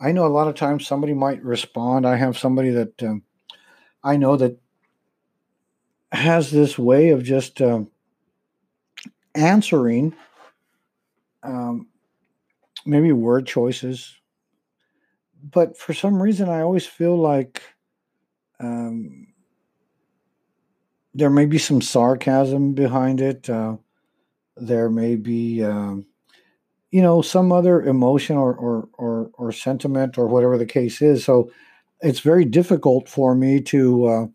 I 0.00 0.12
know 0.12 0.26
a 0.26 0.28
lot 0.28 0.48
of 0.48 0.54
times 0.54 0.86
somebody 0.86 1.14
might 1.14 1.42
respond. 1.44 2.06
I 2.06 2.16
have 2.16 2.36
somebody 2.38 2.70
that 2.70 3.02
um, 3.02 3.22
I 4.02 4.16
know 4.16 4.36
that 4.36 4.58
has 6.10 6.50
this 6.50 6.78
way 6.78 7.10
of 7.10 7.22
just 7.22 7.62
um, 7.62 7.88
answering 9.34 10.14
um, 11.42 11.88
maybe 12.84 13.12
word 13.12 13.46
choices. 13.46 14.16
But 15.42 15.76
for 15.76 15.92
some 15.92 16.22
reason, 16.22 16.48
I 16.48 16.60
always 16.60 16.86
feel 16.86 17.16
like 17.16 17.62
um, 18.62 19.26
there 21.14 21.30
may 21.30 21.46
be 21.46 21.58
some 21.58 21.82
sarcasm 21.82 22.72
behind 22.72 23.20
it. 23.20 23.50
Uh, 23.50 23.76
there 24.56 24.88
may 24.88 25.16
be, 25.16 25.62
um, 25.62 26.06
you 26.90 27.02
know, 27.02 27.22
some 27.22 27.52
other 27.52 27.82
emotion 27.82 28.36
or, 28.36 28.54
or, 28.54 28.88
or, 28.94 29.30
or 29.34 29.52
sentiment 29.52 30.16
or 30.16 30.26
whatever 30.26 30.56
the 30.56 30.66
case 30.66 31.02
is. 31.02 31.24
So 31.24 31.50
it's 32.00 32.20
very 32.20 32.44
difficult 32.44 33.08
for 33.08 33.34
me 33.34 33.60
to 33.62 34.06
uh, 34.06 34.26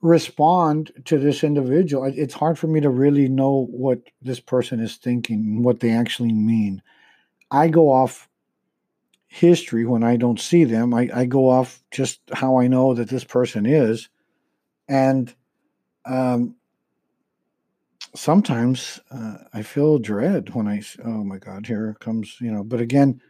respond 0.00 0.92
to 1.06 1.18
this 1.18 1.42
individual. 1.42 2.04
It's 2.04 2.34
hard 2.34 2.58
for 2.58 2.66
me 2.66 2.80
to 2.80 2.90
really 2.90 3.28
know 3.28 3.66
what 3.70 4.00
this 4.22 4.40
person 4.40 4.80
is 4.80 4.96
thinking, 4.96 5.62
what 5.62 5.80
they 5.80 5.90
actually 5.90 6.32
mean. 6.32 6.82
I 7.50 7.68
go 7.68 7.90
off 7.90 8.27
history 9.38 9.86
when 9.86 10.02
I 10.02 10.16
don't 10.16 10.40
see 10.40 10.64
them. 10.64 10.92
I, 10.94 11.08
I 11.14 11.24
go 11.24 11.48
off 11.48 11.82
just 11.90 12.20
how 12.32 12.58
I 12.58 12.66
know 12.66 12.94
that 12.94 13.08
this 13.08 13.24
person 13.24 13.66
is. 13.66 14.08
And 14.88 15.34
um, 16.04 16.56
sometimes 18.14 19.00
uh, 19.10 19.38
I 19.52 19.62
feel 19.62 19.98
dread 19.98 20.54
when 20.54 20.66
I, 20.66 20.82
oh 21.04 21.24
my 21.24 21.38
God, 21.38 21.66
here 21.66 21.96
comes, 22.00 22.36
you 22.40 22.50
know, 22.50 22.64
but 22.64 22.80
again, 22.80 23.20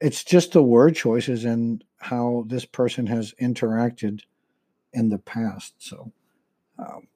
it's 0.00 0.24
just 0.24 0.52
the 0.52 0.62
word 0.62 0.94
choices 0.94 1.44
and 1.44 1.82
how 1.98 2.44
this 2.46 2.64
person 2.64 3.06
has 3.06 3.34
interacted 3.40 4.22
in 4.92 5.08
the 5.08 5.18
past. 5.18 5.74
So, 5.78 6.12
um, 6.78 7.08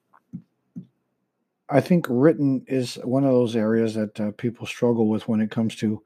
I 1.69 1.79
think 1.79 2.05
written 2.09 2.65
is 2.67 2.95
one 2.95 3.23
of 3.23 3.31
those 3.31 3.55
areas 3.55 3.95
that 3.95 4.19
uh, 4.19 4.31
people 4.31 4.65
struggle 4.65 5.07
with 5.07 5.27
when 5.27 5.39
it 5.39 5.51
comes 5.51 5.75
to 5.77 6.03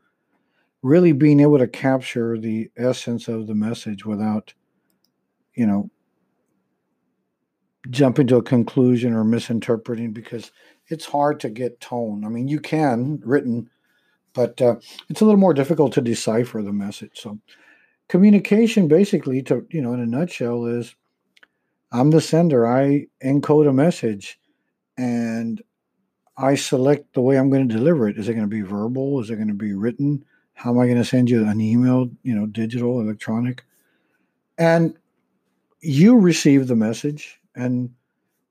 really 0.86 1.12
being 1.14 1.40
able 1.40 1.58
to 1.58 1.68
capture 1.68 2.38
the 2.38 2.70
essence 2.78 3.28
of 3.28 3.48
the 3.48 3.56
message 3.56 4.06
without, 4.06 4.54
you 5.56 5.66
know, 5.66 5.90
jumping 7.90 8.28
to 8.28 8.38
a 8.38 8.44
conclusion 8.44 9.14
or 9.14 9.24
misinterpreting 9.24 10.12
because 10.12 10.52
it's 10.88 11.06
hard 11.06 11.40
to 11.40 11.50
get 11.50 11.80
tone. 11.80 12.24
I 12.24 12.30
mean, 12.30 12.48
you 12.48 12.60
can 12.60 13.20
written 13.24 13.70
but 14.36 14.62
uh, 14.62 14.76
it's 15.10 15.22
a 15.22 15.26
little 15.26 15.40
more 15.40 15.54
difficult 15.54 15.94
to 15.94 16.02
decipher 16.02 16.62
the 16.62 16.74
message. 16.74 17.12
So, 17.16 17.40
communication 18.10 18.88
basically, 18.88 19.42
to 19.44 19.66
you 19.72 19.82
know, 19.82 19.94
in 19.94 20.02
a 20.02 20.06
nutshell, 20.06 20.66
is 20.66 20.94
I'm 21.92 22.12
the 22.12 22.22
sender. 22.22 22.68
I 22.68 23.08
encode 23.24 23.68
a 23.68 23.74
message, 23.74 24.38
and 24.98 25.64
I 26.38 26.56
select 26.56 27.14
the 27.14 27.22
way 27.22 27.38
I'm 27.38 27.50
going 27.50 27.68
to 27.68 27.76
deliver 27.76 28.10
it. 28.10 28.18
Is 28.20 28.28
it 28.28 28.34
going 28.34 28.48
to 28.48 28.56
be 28.56 28.62
verbal? 28.62 29.22
Is 29.22 29.30
it 29.30 29.38
going 29.38 29.48
to 29.48 29.54
be 29.54 29.74
written? 29.74 30.26
How 30.56 30.72
am 30.72 30.80
I 30.80 30.86
going 30.86 30.98
to 30.98 31.06
send 31.06 31.30
you 31.30 31.48
an 31.48 31.62
email? 31.62 32.10
You 32.24 32.36
know, 32.36 32.46
digital, 32.48 33.00
electronic, 33.00 33.64
and 34.58 34.96
you 35.82 36.18
receive 36.18 36.68
the 36.68 36.76
message 36.76 37.40
and 37.56 37.94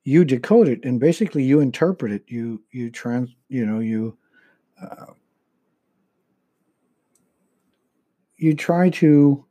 you 0.04 0.24
decode 0.24 0.68
it 0.68 0.84
and 0.84 1.00
basically 1.00 1.42
you 1.42 1.60
interpret 1.60 2.12
it 2.12 2.22
you 2.28 2.62
you 2.70 2.90
trans 2.90 3.34
you 3.48 3.64
know 3.66 3.80
you 3.80 4.16
uh, 4.80 5.06
you 8.36 8.54
try 8.54 8.90
to 8.90 9.44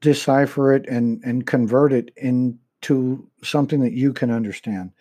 decipher 0.00 0.72
it 0.74 0.86
and 0.88 1.22
and 1.24 1.46
convert 1.46 1.92
it 1.92 2.10
into 2.16 3.28
something 3.42 3.80
that 3.80 3.92
you 3.92 4.12
can 4.12 4.30
understand. 4.30 4.92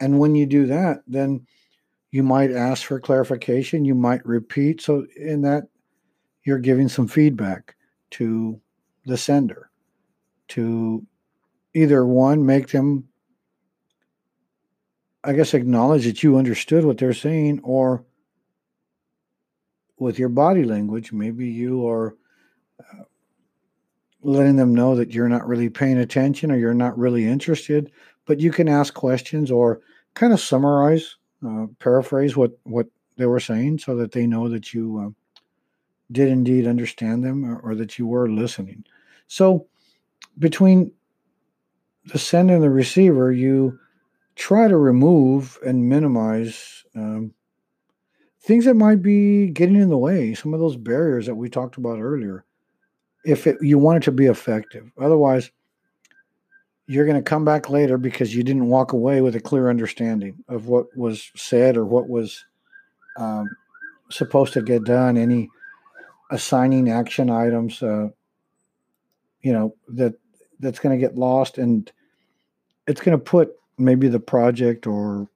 And 0.00 0.18
when 0.18 0.34
you 0.34 0.46
do 0.46 0.66
that, 0.66 1.02
then 1.06 1.46
you 2.10 2.22
might 2.22 2.52
ask 2.52 2.84
for 2.84 3.00
clarification, 3.00 3.84
you 3.84 3.94
might 3.94 4.24
repeat. 4.24 4.80
So 4.80 5.06
in 5.16 5.42
that 5.42 5.64
you're 6.44 6.58
giving 6.58 6.88
some 6.88 7.08
feedback 7.08 7.74
to 8.10 8.60
the 9.06 9.16
sender 9.16 9.70
to 10.48 11.04
either 11.74 12.06
one 12.06 12.44
make 12.44 12.68
them 12.68 13.08
I 15.26 15.32
guess 15.32 15.54
acknowledge 15.54 16.04
that 16.04 16.22
you 16.22 16.36
understood 16.36 16.84
what 16.84 16.98
they're 16.98 17.14
saying 17.14 17.60
or 17.62 18.04
with 19.98 20.18
your 20.18 20.28
body 20.28 20.64
language 20.64 21.12
maybe 21.12 21.46
you 21.46 21.88
are 21.88 22.14
letting 24.24 24.56
them 24.56 24.74
know 24.74 24.96
that 24.96 25.10
you're 25.10 25.28
not 25.28 25.46
really 25.46 25.68
paying 25.68 25.98
attention 25.98 26.50
or 26.50 26.56
you're 26.56 26.74
not 26.74 26.98
really 26.98 27.26
interested, 27.26 27.92
but 28.26 28.40
you 28.40 28.50
can 28.50 28.68
ask 28.68 28.94
questions 28.94 29.50
or 29.50 29.80
kind 30.14 30.32
of 30.32 30.40
summarize, 30.40 31.16
uh, 31.46 31.66
paraphrase 31.78 32.36
what 32.36 32.52
what 32.64 32.86
they 33.16 33.26
were 33.26 33.40
saying, 33.40 33.78
so 33.78 33.94
that 33.96 34.12
they 34.12 34.26
know 34.26 34.48
that 34.48 34.72
you 34.72 34.98
uh, 34.98 35.10
did 36.14 36.28
indeed 36.28 36.66
understand 36.66 37.22
them 37.22 37.44
or, 37.44 37.58
or, 37.58 37.74
that 37.74 37.98
you 37.98 38.06
were 38.06 38.30
listening. 38.30 38.84
So 39.26 39.66
between 40.38 40.92
the 42.06 42.18
sender 42.18 42.54
and 42.54 42.62
the 42.62 42.70
receiver, 42.70 43.30
you 43.30 43.78
try 44.36 44.68
to 44.68 44.76
remove 44.76 45.58
and 45.66 45.88
minimize 45.88 46.84
um, 46.96 47.34
things 48.40 48.64
that 48.64 48.74
might 48.74 49.02
be 49.02 49.48
getting 49.48 49.76
in 49.76 49.90
the 49.90 49.98
way, 49.98 50.34
some 50.34 50.54
of 50.54 50.60
those 50.60 50.76
barriers 50.76 51.26
that 51.26 51.34
we 51.34 51.48
talked 51.48 51.76
about 51.76 52.00
earlier 52.00 52.44
if 53.24 53.46
it, 53.46 53.56
you 53.60 53.78
want 53.78 53.98
it 53.98 54.02
to 54.04 54.12
be 54.12 54.26
effective. 54.26 54.92
Otherwise, 55.00 55.50
you're 56.86 57.06
going 57.06 57.16
to 57.16 57.22
come 57.22 57.44
back 57.44 57.70
later 57.70 57.96
because 57.96 58.34
you 58.34 58.42
didn't 58.42 58.68
walk 58.68 58.92
away 58.92 59.22
with 59.22 59.34
a 59.34 59.40
clear 59.40 59.70
understanding 59.70 60.36
of 60.48 60.68
what 60.68 60.94
was 60.96 61.30
said 61.34 61.76
or 61.76 61.86
what 61.86 62.08
was 62.08 62.44
um, 63.16 63.48
supposed 64.10 64.52
to 64.52 64.62
get 64.62 64.84
done. 64.84 65.16
Any 65.16 65.48
assigning 66.34 66.90
action 66.90 67.30
items, 67.30 67.80
uh, 67.80 68.08
you 69.40 69.52
know 69.52 69.74
that 69.88 70.14
that's 70.58 70.80
going 70.80 70.98
to 70.98 71.00
get 71.00 71.16
lost, 71.16 71.58
and 71.58 71.90
it's 72.86 73.00
going 73.00 73.16
to 73.16 73.24
put 73.24 73.52
maybe 73.78 74.08
the 74.08 74.20
project 74.20 74.86
or 74.86 75.28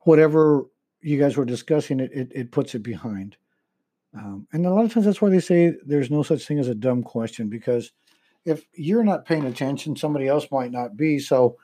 whatever 0.00 0.64
you 1.00 1.18
guys 1.18 1.36
were 1.36 1.46
discussing. 1.46 1.98
It 1.98 2.12
it, 2.12 2.32
it 2.34 2.50
puts 2.52 2.74
it 2.74 2.80
behind. 2.80 3.36
Um, 4.14 4.46
and 4.52 4.66
a 4.66 4.70
lot 4.70 4.84
of 4.84 4.92
times 4.92 5.06
that's 5.06 5.22
why 5.22 5.30
they 5.30 5.40
say 5.40 5.72
there's 5.86 6.10
no 6.10 6.22
such 6.22 6.46
thing 6.46 6.58
as 6.58 6.68
a 6.68 6.74
dumb 6.74 7.02
question 7.02 7.48
because 7.48 7.92
if 8.44 8.66
you're 8.74 9.04
not 9.04 9.24
paying 9.24 9.46
attention, 9.46 9.96
somebody 9.96 10.28
else 10.28 10.48
might 10.50 10.70
not 10.70 10.98
be. 10.98 11.18
So 11.18 11.56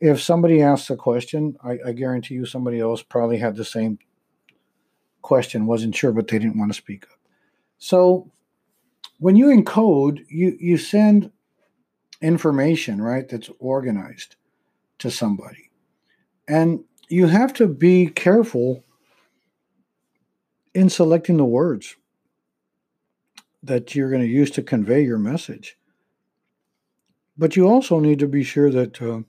if 0.00 0.20
somebody 0.20 0.60
asks 0.60 0.90
a 0.90 0.96
question, 0.96 1.56
I, 1.64 1.78
I 1.86 1.92
guarantee 1.92 2.34
you 2.34 2.44
somebody 2.44 2.78
else 2.78 3.02
probably 3.02 3.38
had 3.38 3.56
the 3.56 3.64
same 3.64 3.98
question, 5.24 5.66
wasn't 5.66 5.96
sure, 5.96 6.12
but 6.12 6.28
they 6.28 6.38
didn't 6.38 6.58
want 6.58 6.70
to 6.70 6.76
speak 6.76 7.04
up. 7.10 7.18
So 7.78 8.30
when 9.18 9.36
you 9.36 9.46
encode, 9.46 10.24
you 10.28 10.56
you 10.60 10.76
send 10.76 11.32
information, 12.20 13.00
right, 13.02 13.28
that's 13.28 13.50
organized 13.58 14.36
to 14.98 15.10
somebody. 15.10 15.70
And 16.46 16.84
you 17.08 17.26
have 17.26 17.52
to 17.54 17.66
be 17.66 18.06
careful 18.06 18.84
in 20.74 20.90
selecting 20.90 21.38
the 21.38 21.44
words 21.44 21.96
that 23.62 23.94
you're 23.94 24.10
going 24.10 24.22
to 24.22 24.28
use 24.28 24.50
to 24.52 24.62
convey 24.62 25.02
your 25.02 25.18
message. 25.18 25.78
But 27.36 27.56
you 27.56 27.66
also 27.66 27.98
need 27.98 28.18
to 28.18 28.28
be 28.28 28.44
sure 28.44 28.70
that 28.70 29.00
uh, 29.00 29.20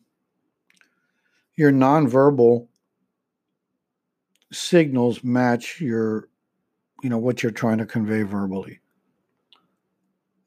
your 1.55 1.71
nonverbal 1.71 2.67
signals 4.51 5.23
match 5.23 5.79
your, 5.81 6.29
you 7.01 7.09
know, 7.09 7.17
what 7.17 7.43
you're 7.43 7.51
trying 7.51 7.77
to 7.79 7.85
convey 7.85 8.23
verbally. 8.23 8.79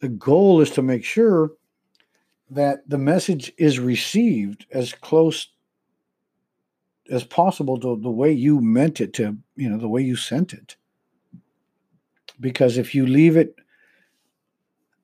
The 0.00 0.08
goal 0.08 0.60
is 0.60 0.70
to 0.72 0.82
make 0.82 1.04
sure 1.04 1.52
that 2.50 2.88
the 2.88 2.98
message 2.98 3.52
is 3.58 3.78
received 3.78 4.66
as 4.72 4.92
close 4.92 5.48
as 7.10 7.24
possible 7.24 7.78
to 7.80 7.98
the 8.00 8.10
way 8.10 8.32
you 8.32 8.60
meant 8.60 9.00
it 9.00 9.12
to, 9.14 9.36
you 9.56 9.68
know, 9.68 9.78
the 9.78 9.88
way 9.88 10.02
you 10.02 10.16
sent 10.16 10.52
it. 10.52 10.76
Because 12.40 12.78
if 12.78 12.94
you 12.94 13.06
leave 13.06 13.36
it 13.36 13.56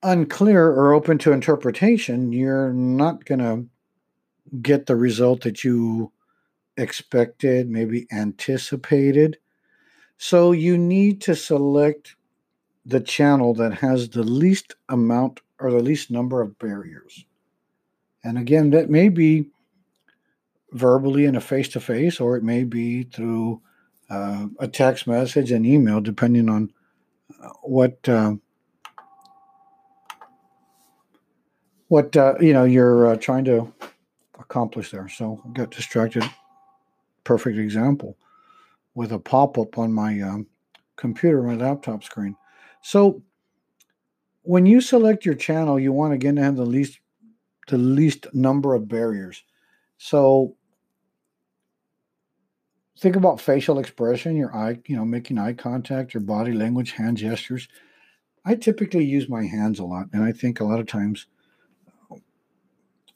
unclear 0.03 0.67
or 0.67 0.93
open 0.93 1.17
to 1.17 1.33
interpretation, 1.33 2.31
you're 2.31 2.71
not 2.71 3.25
going 3.25 3.39
to 3.39 3.65
get 4.61 4.85
the 4.85 4.95
result 4.95 5.41
that 5.41 5.63
you 5.63 6.11
expected, 6.77 7.69
maybe 7.69 8.07
anticipated. 8.11 9.37
So 10.17 10.51
you 10.51 10.77
need 10.77 11.21
to 11.21 11.35
select 11.35 12.15
the 12.85 12.99
channel 12.99 13.53
that 13.55 13.75
has 13.75 14.09
the 14.09 14.23
least 14.23 14.75
amount 14.89 15.41
or 15.59 15.71
the 15.71 15.79
least 15.79 16.11
number 16.11 16.41
of 16.41 16.59
barriers. 16.59 17.25
And 18.23 18.37
again, 18.37 18.71
that 18.71 18.89
may 18.89 19.09
be 19.09 19.49
verbally 20.71 21.25
in 21.25 21.35
a 21.35 21.41
face 21.41 21.69
to 21.69 21.79
face, 21.79 22.19
or 22.19 22.35
it 22.35 22.43
may 22.43 22.63
be 22.63 23.03
through 23.03 23.61
uh, 24.09 24.47
a 24.59 24.67
text 24.67 25.07
message 25.07 25.51
and 25.51 25.65
email, 25.65 26.01
depending 26.01 26.49
on 26.49 26.71
uh, 27.41 27.49
what 27.63 28.07
uh, 28.07 28.35
what 31.87 32.15
uh, 32.17 32.35
you 32.39 32.53
know 32.53 32.63
you're 32.63 33.07
uh, 33.07 33.15
trying 33.15 33.45
to 33.45 33.71
accomplish 34.39 34.91
there. 34.91 35.07
So 35.07 35.41
got 35.53 35.71
distracted. 35.71 36.23
Perfect 37.25 37.57
example 37.57 38.17
with 38.93 39.11
a 39.11 39.19
pop 39.19 39.57
up 39.57 39.77
on 39.77 39.91
my 39.91 40.21
um, 40.21 40.47
computer, 40.95 41.43
my 41.43 41.55
laptop 41.55 42.03
screen. 42.03 42.37
So 42.81 43.21
when 44.43 44.65
you 44.65 44.79
select 44.79 45.25
your 45.25 45.35
channel, 45.35 45.77
you 45.77 45.91
want 45.91 46.13
again 46.13 46.37
to 46.37 46.43
have 46.43 46.55
the 46.55 46.65
least 46.65 46.99
the 47.67 47.77
least 47.77 48.27
number 48.33 48.75
of 48.75 48.87
barriers. 48.87 49.43
So 49.97 50.55
think 52.99 53.15
about 53.15 53.41
facial 53.41 53.79
expression, 53.79 54.35
your 54.35 54.55
eye, 54.55 54.79
you 54.85 54.95
know, 54.95 55.03
making 55.05 55.39
eye 55.39 55.53
contact, 55.53 56.13
your 56.13 56.21
body 56.21 56.53
language, 56.53 56.91
hand 56.91 57.17
gestures. 57.17 57.67
I 58.45 58.53
typically 58.55 59.03
use 59.03 59.27
my 59.27 59.45
hands 59.45 59.79
a 59.79 59.83
lot, 59.83 60.07
and 60.13 60.23
I 60.23 60.31
think 60.31 60.59
a 60.59 60.63
lot 60.63 60.79
of 60.79 60.85
times 60.85 61.25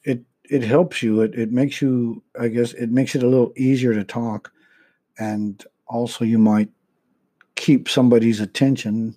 it 0.04 0.24
it 0.50 0.64
helps 0.64 1.02
you. 1.04 1.22
It 1.22 1.36
it 1.36 1.52
makes 1.52 1.82
you, 1.82 2.24
I 2.40 2.48
guess, 2.48 2.74
it 2.74 2.92
makes 2.92 3.16
it 3.16 3.24
a 3.24 3.28
little 3.28 3.54
easier 3.56 3.94
to 3.94 4.04
talk, 4.04 4.52
and 5.18 5.64
also 5.88 6.26
you 6.26 6.40
might 6.40 6.70
keep 7.56 7.90
somebody's 7.90 8.40
attention 8.40 9.16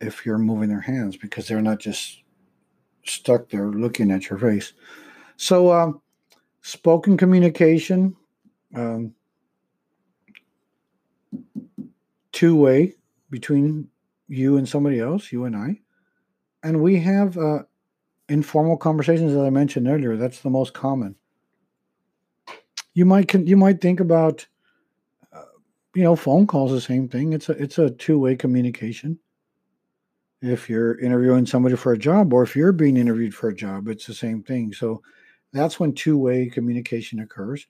if 0.00 0.24
you're 0.24 0.38
moving 0.38 0.68
their 0.68 0.80
hands 0.80 1.16
because 1.16 1.46
they're 1.46 1.62
not 1.62 1.80
just 1.80 2.22
stuck 3.04 3.48
there 3.50 3.68
looking 3.68 4.10
at 4.10 4.30
your 4.30 4.38
face. 4.38 4.72
So, 5.36 5.72
um, 5.72 6.00
spoken 6.62 7.16
communication, 7.16 8.16
um, 8.74 9.14
two 12.32 12.56
way 12.56 12.94
between 13.30 13.88
you 14.28 14.56
and 14.56 14.68
somebody 14.68 15.00
else, 15.00 15.30
you 15.32 15.44
and 15.44 15.56
I. 15.56 15.80
And 16.62 16.80
we 16.80 16.98
have 17.00 17.36
uh, 17.36 17.64
informal 18.28 18.76
conversations, 18.76 19.32
as 19.32 19.38
I 19.38 19.50
mentioned 19.50 19.88
earlier. 19.88 20.16
That's 20.16 20.40
the 20.40 20.50
most 20.50 20.74
common. 20.74 21.16
You 22.94 23.04
might 23.04 23.32
you 23.34 23.56
might 23.56 23.80
think 23.80 24.00
about, 24.00 24.46
uh, 25.32 25.42
you 25.94 26.02
know, 26.02 26.16
phone 26.16 26.46
calls. 26.46 26.70
The 26.70 26.80
same 26.80 27.08
thing. 27.08 27.32
It's 27.32 27.48
a 27.48 27.52
it's 27.52 27.78
a 27.78 27.90
two 27.90 28.18
way 28.18 28.36
communication 28.36 29.18
if 30.44 30.68
you're 30.68 30.98
interviewing 30.98 31.46
somebody 31.46 31.74
for 31.74 31.92
a 31.92 31.98
job 31.98 32.32
or 32.32 32.42
if 32.42 32.54
you're 32.54 32.72
being 32.72 32.96
interviewed 32.96 33.34
for 33.34 33.48
a 33.48 33.54
job, 33.54 33.88
it's 33.88 34.06
the 34.06 34.14
same 34.14 34.42
thing. 34.42 34.72
So 34.72 35.02
that's 35.52 35.80
when 35.80 35.94
two 35.94 36.18
way 36.18 36.48
communication 36.48 37.20
occurs. 37.20 37.66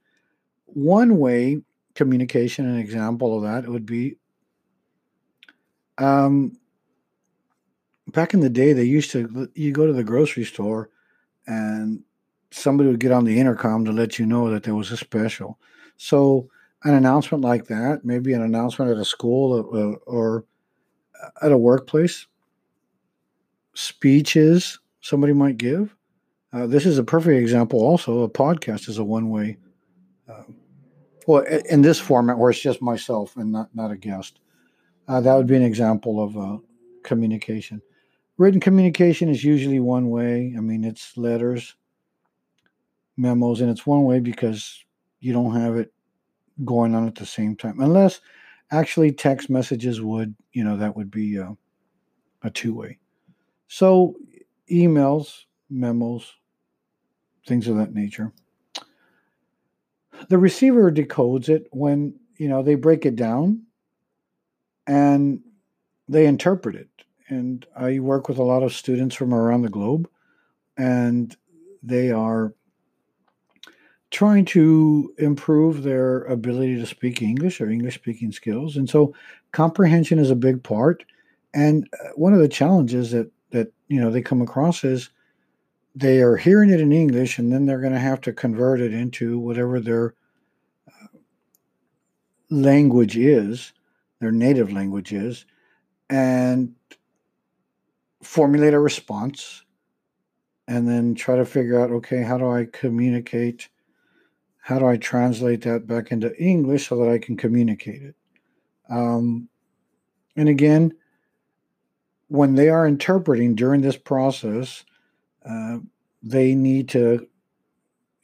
One 0.66 1.18
way 1.18 1.62
communication, 1.94 2.66
an 2.66 2.78
example 2.78 3.36
of 3.36 3.42
that 3.44 3.68
would 3.70 3.86
be 3.86 4.16
um, 5.98 6.58
back 8.08 8.34
in 8.34 8.40
the 8.40 8.50
day, 8.50 8.72
they 8.72 8.84
used 8.84 9.10
to, 9.12 9.48
you 9.54 9.72
go 9.72 9.86
to 9.86 9.92
the 9.92 10.04
grocery 10.04 10.44
store 10.44 10.90
and 11.46 12.02
somebody 12.50 12.88
would 12.88 13.00
get 13.00 13.12
on 13.12 13.24
the 13.24 13.38
intercom 13.38 13.84
to 13.84 13.92
let 13.92 14.18
you 14.18 14.26
know 14.26 14.50
that 14.50 14.62
there 14.62 14.74
was 14.74 14.90
a 14.92 14.96
special. 14.96 15.58
So, 15.96 16.48
an 16.84 16.94
announcement 16.94 17.42
like 17.42 17.66
that, 17.66 18.04
maybe 18.04 18.34
an 18.34 18.42
announcement 18.42 18.90
at 18.90 18.98
a 18.98 19.04
school 19.04 19.66
or, 19.72 19.96
or 20.06 20.44
at 21.40 21.50
a 21.50 21.56
workplace, 21.58 22.26
speeches 23.74 24.78
somebody 25.00 25.32
might 25.32 25.56
give. 25.56 25.94
Uh, 26.52 26.66
this 26.66 26.86
is 26.86 26.98
a 26.98 27.04
perfect 27.04 27.40
example. 27.40 27.80
Also, 27.80 28.22
a 28.22 28.28
podcast 28.28 28.88
is 28.88 28.98
a 28.98 29.04
one-way. 29.04 29.56
Uh, 30.28 30.42
well, 31.26 31.42
in 31.70 31.82
this 31.82 31.98
format 31.98 32.38
where 32.38 32.50
it's 32.50 32.60
just 32.60 32.82
myself 32.82 33.36
and 33.36 33.50
not 33.50 33.74
not 33.74 33.90
a 33.90 33.96
guest, 33.96 34.40
uh, 35.08 35.20
that 35.20 35.34
would 35.34 35.46
be 35.46 35.56
an 35.56 35.62
example 35.62 36.22
of 36.22 36.36
uh, 36.36 36.58
communication. 37.02 37.80
Written 38.36 38.60
communication 38.60 39.28
is 39.28 39.44
usually 39.44 39.80
one 39.80 40.10
way. 40.10 40.54
I 40.56 40.60
mean, 40.60 40.84
it's 40.84 41.16
letters, 41.16 41.76
memos, 43.16 43.60
and 43.60 43.70
it's 43.70 43.86
one 43.86 44.04
way 44.04 44.18
because 44.18 44.84
you 45.20 45.32
don't 45.32 45.54
have 45.54 45.76
it 45.76 45.92
going 46.64 46.94
on 46.94 47.06
at 47.06 47.14
the 47.14 47.26
same 47.26 47.56
time, 47.56 47.80
unless 47.80 48.20
actually 48.70 49.12
text 49.12 49.50
messages 49.50 50.00
would, 50.00 50.34
you 50.52 50.64
know, 50.64 50.76
that 50.76 50.96
would 50.96 51.10
be 51.10 51.38
uh, 51.38 51.52
a 52.42 52.50
two 52.50 52.74
way. 52.74 52.98
So, 53.68 54.16
emails, 54.70 55.44
memos, 55.70 56.32
things 57.46 57.68
of 57.68 57.76
that 57.76 57.94
nature. 57.94 58.32
The 60.28 60.38
receiver 60.38 60.90
decodes 60.90 61.48
it 61.48 61.66
when, 61.70 62.18
you 62.36 62.48
know, 62.48 62.62
they 62.62 62.74
break 62.74 63.04
it 63.04 63.16
down 63.16 63.62
and 64.86 65.40
they 66.08 66.26
interpret 66.26 66.76
it. 66.76 66.88
And 67.28 67.66
I 67.76 67.98
work 68.00 68.28
with 68.28 68.38
a 68.38 68.42
lot 68.42 68.62
of 68.62 68.74
students 68.74 69.14
from 69.14 69.32
around 69.32 69.62
the 69.62 69.68
globe, 69.68 70.08
and 70.76 71.34
they 71.82 72.10
are 72.10 72.54
trying 74.10 74.44
to 74.44 75.12
improve 75.18 75.82
their 75.82 76.22
ability 76.24 76.76
to 76.76 76.86
speak 76.86 77.20
English 77.20 77.60
or 77.60 77.68
English 77.68 77.96
speaking 77.96 78.30
skills. 78.30 78.76
And 78.76 78.88
so 78.88 79.14
comprehension 79.52 80.18
is 80.18 80.30
a 80.30 80.36
big 80.36 80.62
part. 80.62 81.04
And 81.52 81.88
uh, 81.92 82.10
one 82.14 82.32
of 82.32 82.40
the 82.40 82.48
challenges 82.48 83.10
that 83.10 83.30
that 83.50 83.72
you 83.88 84.00
know 84.00 84.10
they 84.10 84.22
come 84.22 84.42
across 84.42 84.84
is 84.84 85.10
they 85.94 86.20
are 86.20 86.36
hearing 86.36 86.70
it 86.70 86.80
in 86.80 86.92
English 86.92 87.38
and 87.38 87.52
then 87.52 87.66
they're 87.66 87.80
going 87.80 87.92
to 87.92 87.98
have 87.98 88.20
to 88.22 88.32
convert 88.32 88.80
it 88.80 88.92
into 88.92 89.38
whatever 89.38 89.80
their 89.80 90.14
uh, 90.88 91.18
language 92.50 93.16
is, 93.16 93.72
their 94.20 94.32
native 94.32 94.72
language 94.72 95.12
is, 95.12 95.46
and 96.10 96.74
formulate 98.24 98.74
a 98.74 98.78
response 98.78 99.64
and 100.66 100.88
then 100.88 101.14
try 101.14 101.36
to 101.36 101.44
figure 101.44 101.80
out 101.80 101.90
okay, 101.90 102.22
how 102.22 102.38
do 102.38 102.50
I 102.50 102.66
communicate? 102.72 103.68
How 104.58 104.78
do 104.78 104.86
I 104.86 104.96
translate 104.96 105.62
that 105.62 105.86
back 105.86 106.10
into 106.10 106.34
English 106.42 106.88
so 106.88 106.96
that 106.98 107.10
I 107.10 107.18
can 107.18 107.36
communicate 107.36 108.02
it? 108.02 108.14
Um, 108.88 109.48
and 110.36 110.48
again, 110.48 110.94
when 112.28 112.54
they 112.54 112.68
are 112.70 112.86
interpreting 112.86 113.54
during 113.54 113.82
this 113.82 113.96
process, 113.96 114.84
uh, 115.44 115.78
they 116.22 116.54
need 116.54 116.88
to, 116.90 117.28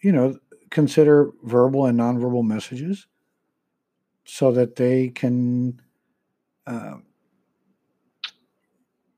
you 0.00 0.12
know, 0.12 0.38
consider 0.70 1.32
verbal 1.42 1.86
and 1.86 1.98
nonverbal 1.98 2.44
messages 2.44 3.06
so 4.24 4.52
that 4.52 4.76
they 4.76 5.08
can 5.08 5.80
uh, 6.66 6.96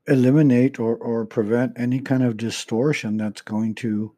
eliminate 0.06 0.80
or, 0.80 0.96
or 0.96 1.24
prevent 1.24 1.72
any 1.76 2.00
kind 2.00 2.22
of 2.22 2.36
distortion 2.36 3.16
that's 3.16 3.40
going 3.40 3.74
to 3.76 4.12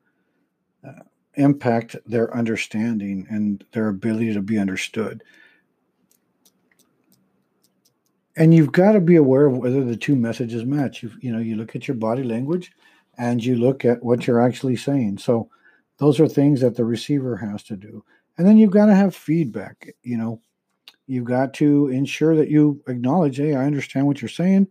uh, 0.86 1.02
impact 1.34 1.96
their 2.06 2.34
understanding 2.34 3.26
and 3.28 3.64
their 3.72 3.88
ability 3.88 4.32
to 4.32 4.42
be 4.42 4.58
understood. 4.58 5.22
And 8.36 8.52
you've 8.52 8.72
got 8.72 8.92
to 8.92 9.00
be 9.00 9.16
aware 9.16 9.46
of 9.46 9.58
whether 9.58 9.84
the 9.84 9.96
two 9.96 10.16
messages 10.16 10.64
match. 10.64 11.02
You, 11.02 11.12
you 11.20 11.32
know, 11.32 11.38
you 11.38 11.56
look 11.56 11.76
at 11.76 11.86
your 11.86 11.96
body 11.96 12.24
language 12.24 12.72
and 13.16 13.44
you 13.44 13.56
look 13.56 13.84
at 13.84 14.02
what 14.02 14.26
you're 14.26 14.40
actually 14.40 14.76
saying. 14.76 15.18
So 15.18 15.48
those 15.98 16.18
are 16.18 16.26
things 16.26 16.60
that 16.60 16.74
the 16.74 16.84
receiver 16.84 17.36
has 17.36 17.62
to 17.64 17.76
do. 17.76 18.04
And 18.36 18.46
then 18.46 18.56
you've 18.56 18.72
got 18.72 18.86
to 18.86 18.94
have 18.94 19.14
feedback. 19.14 19.94
You 20.02 20.16
know, 20.16 20.40
you've 21.06 21.26
got 21.26 21.54
to 21.54 21.88
ensure 21.88 22.34
that 22.34 22.48
you 22.48 22.82
acknowledge, 22.88 23.36
hey, 23.36 23.54
I 23.54 23.66
understand 23.66 24.06
what 24.06 24.20
you're 24.20 24.28
saying 24.28 24.66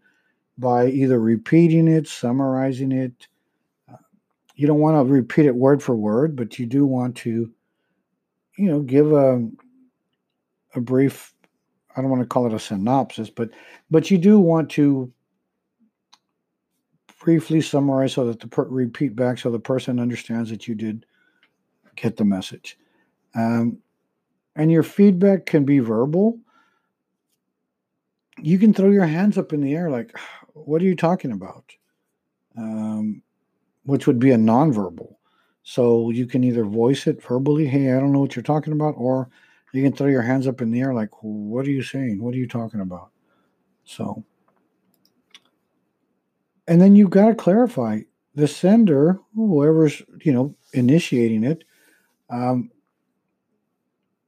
by 0.57 0.87
either 0.87 1.19
repeating 1.19 1.87
it, 1.87 2.07
summarizing 2.07 2.91
it. 2.91 3.27
You 4.55 4.67
don't 4.67 4.79
want 4.79 5.07
to 5.07 5.11
repeat 5.11 5.45
it 5.45 5.55
word 5.55 5.81
for 5.81 5.95
word, 5.95 6.35
but 6.35 6.59
you 6.59 6.65
do 6.65 6.85
want 6.85 7.15
to, 7.17 7.51
you 8.57 8.67
know, 8.67 8.81
give 8.81 9.11
a 9.11 9.49
a 10.75 10.81
brief. 10.81 11.33
I 11.95 12.01
don't 12.01 12.09
want 12.09 12.21
to 12.21 12.27
call 12.27 12.45
it 12.47 12.53
a 12.53 12.59
synopsis, 12.59 13.29
but 13.29 13.49
but 13.89 14.11
you 14.11 14.17
do 14.17 14.39
want 14.39 14.69
to 14.71 15.11
briefly 17.19 17.61
summarize 17.61 18.13
so 18.13 18.25
that 18.25 18.39
the 18.41 18.47
per- 18.47 18.65
repeat 18.65 19.15
back 19.15 19.37
so 19.37 19.49
the 19.49 19.59
person 19.59 19.99
understands 19.99 20.49
that 20.49 20.67
you 20.67 20.75
did 20.75 21.05
get 21.95 22.17
the 22.17 22.25
message. 22.25 22.77
Um, 23.33 23.79
and 24.55 24.71
your 24.71 24.83
feedback 24.83 25.45
can 25.45 25.63
be 25.63 25.79
verbal. 25.79 26.37
You 28.39 28.59
can 28.59 28.73
throw 28.73 28.89
your 28.89 29.05
hands 29.05 29.37
up 29.37 29.53
in 29.53 29.61
the 29.61 29.73
air 29.73 29.89
like, 29.89 30.15
what 30.53 30.81
are 30.81 30.85
you 30.85 30.95
talking 30.95 31.31
about? 31.31 31.65
Um, 32.57 33.21
which 33.83 34.07
would 34.07 34.19
be 34.19 34.31
a 34.31 34.37
nonverbal. 34.37 35.15
So 35.63 36.09
you 36.09 36.25
can 36.25 36.43
either 36.43 36.65
voice 36.65 37.07
it 37.07 37.23
verbally, 37.23 37.65
hey, 37.65 37.91
I 37.91 37.99
don't 37.99 38.11
know 38.11 38.19
what 38.19 38.35
you're 38.35 38.43
talking 38.43 38.73
about, 38.73 38.95
or 38.97 39.29
you 39.71 39.81
can 39.81 39.93
throw 39.93 40.07
your 40.07 40.21
hands 40.21 40.47
up 40.47 40.61
in 40.61 40.71
the 40.71 40.81
air 40.81 40.93
like, 40.93 41.09
what 41.21 41.65
are 41.65 41.71
you 41.71 41.81
saying? 41.81 42.21
What 42.21 42.33
are 42.33 42.37
you 42.37 42.47
talking 42.47 42.81
about? 42.81 43.09
So, 43.85 44.23
and 46.67 46.81
then 46.81 46.95
you've 46.95 47.09
got 47.09 47.27
to 47.27 47.35
clarify 47.35 48.01
the 48.35 48.47
sender, 48.47 49.19
whoever's, 49.35 50.01
you 50.21 50.33
know, 50.33 50.55
initiating 50.73 51.43
it, 51.43 51.63
um, 52.29 52.71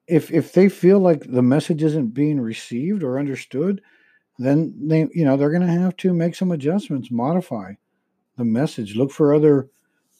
if 0.07 0.31
if 0.31 0.53
they 0.53 0.69
feel 0.69 0.99
like 0.99 1.31
the 1.31 1.41
message 1.41 1.81
isn't 1.81 2.13
being 2.13 2.39
received 2.39 3.01
or 3.01 3.17
understood, 3.17 3.81
then 4.37 4.73
they 4.77 5.07
you 5.13 5.25
know 5.25 5.37
they're 5.37 5.51
going 5.51 5.61
to 5.65 5.81
have 5.81 5.95
to 5.97 6.13
make 6.13 6.35
some 6.35 6.51
adjustments, 6.51 7.11
modify 7.11 7.73
the 8.37 8.45
message, 8.45 8.95
look 8.95 9.11
for 9.11 9.33
other 9.33 9.69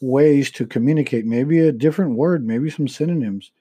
ways 0.02 0.52
to 0.52 0.66
communicate, 0.66 1.26
maybe 1.26 1.60
a 1.60 1.72
different 1.72 2.16
word, 2.16 2.46
maybe 2.46 2.70
some 2.70 2.88
synonyms, 2.88 3.52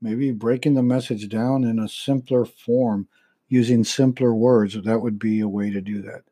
maybe 0.00 0.30
breaking 0.30 0.74
the 0.74 0.82
message 0.82 1.28
down 1.28 1.64
in 1.64 1.78
a 1.78 1.88
simpler 1.88 2.44
form 2.44 3.08
using 3.48 3.84
simpler 3.84 4.34
words. 4.34 4.80
That 4.82 5.00
would 5.00 5.18
be 5.18 5.40
a 5.40 5.48
way 5.48 5.70
to 5.70 5.80
do 5.80 6.02
that. 6.02 6.22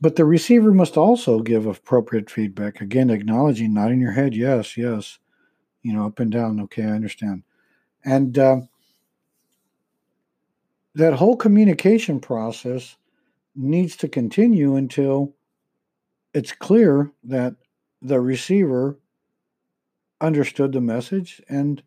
But 0.00 0.16
the 0.16 0.24
receiver 0.24 0.72
must 0.72 0.96
also 0.96 1.40
give 1.40 1.66
appropriate 1.66 2.28
feedback. 2.28 2.80
Again, 2.80 3.10
acknowledging, 3.10 3.72
nodding 3.72 4.00
your 4.00 4.12
head, 4.12 4.34
yes, 4.34 4.76
yes, 4.76 5.18
you 5.82 5.92
know, 5.92 6.06
up 6.06 6.18
and 6.18 6.30
down. 6.30 6.60
Okay, 6.62 6.82
I 6.82 6.90
understand. 6.90 7.44
And 8.04 8.36
uh, 8.36 8.60
that 10.94 11.14
whole 11.14 11.36
communication 11.36 12.20
process 12.20 12.96
needs 13.54 13.96
to 13.96 14.08
continue 14.08 14.76
until 14.76 15.34
it's 16.34 16.52
clear 16.52 17.10
that 17.24 17.54
the 18.00 18.20
receiver 18.20 18.98
understood 20.20 20.72
the 20.72 20.80
message 20.80 21.42
and 21.48 21.82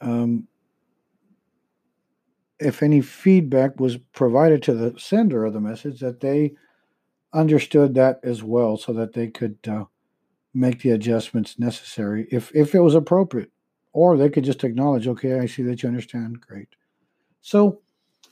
um, 0.00 0.48
if 2.58 2.82
any 2.82 3.00
feedback 3.00 3.78
was 3.78 3.96
provided 4.12 4.62
to 4.62 4.74
the 4.74 4.98
sender 4.98 5.44
of 5.44 5.52
the 5.52 5.60
message 5.60 6.00
that 6.00 6.20
they 6.20 6.52
understood 7.32 7.94
that 7.94 8.20
as 8.22 8.42
well 8.42 8.76
so 8.76 8.92
that 8.92 9.14
they 9.14 9.26
could 9.28 9.58
uh, 9.66 9.84
make 10.54 10.80
the 10.80 10.90
adjustments 10.90 11.58
necessary 11.58 12.28
if 12.30 12.54
if 12.54 12.74
it 12.74 12.80
was 12.80 12.94
appropriate. 12.94 13.50
Or 13.94 14.16
they 14.16 14.30
could 14.30 14.44
just 14.44 14.64
acknowledge 14.64 15.06
okay 15.06 15.38
i 15.38 15.46
see 15.46 15.62
that 15.64 15.82
you 15.82 15.88
understand. 15.88 16.40
Great 16.40 16.68
so 17.42 17.80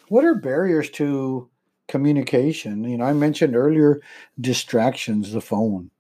what 0.09 0.25
are 0.25 0.35
barriers 0.35 0.89
to 0.91 1.49
communication 1.89 2.85
you 2.85 2.97
know 2.97 3.05
i 3.05 3.13
mentioned 3.13 3.55
earlier 3.55 4.01
distractions 4.41 5.33
the 5.33 5.41
phone 5.41 5.91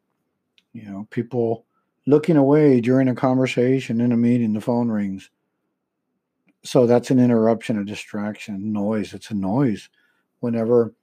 you 0.73 0.89
know 0.89 1.07
people 1.11 1.67
looking 2.07 2.37
away 2.37 2.81
during 2.81 3.09
a 3.09 3.15
conversation 3.15 4.01
in 4.01 4.13
a 4.13 4.17
meeting 4.17 4.53
the 4.53 4.61
phone 4.61 4.89
rings 4.89 5.31
so 6.63 6.87
that's 6.87 7.11
an 7.11 7.19
interruption 7.19 7.79
a 7.79 7.85
distraction 7.85 8.73
noise 8.73 9.13
it's 9.13 9.31
a 9.31 9.35
noise 9.35 9.89
whenever 10.41 10.95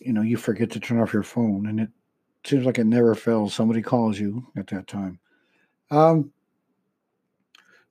you 0.00 0.12
know 0.12 0.22
you 0.22 0.36
forget 0.36 0.70
to 0.70 0.80
turn 0.80 1.00
off 1.00 1.14
your 1.14 1.22
phone 1.22 1.66
and 1.66 1.80
it 1.80 1.88
seems 2.44 2.66
like 2.66 2.78
it 2.78 2.84
never 2.84 3.14
fails. 3.14 3.54
Somebody 3.54 3.82
calls 3.82 4.18
you 4.18 4.46
at 4.56 4.66
that 4.68 4.86
time. 4.86 5.18
Um, 5.90 6.30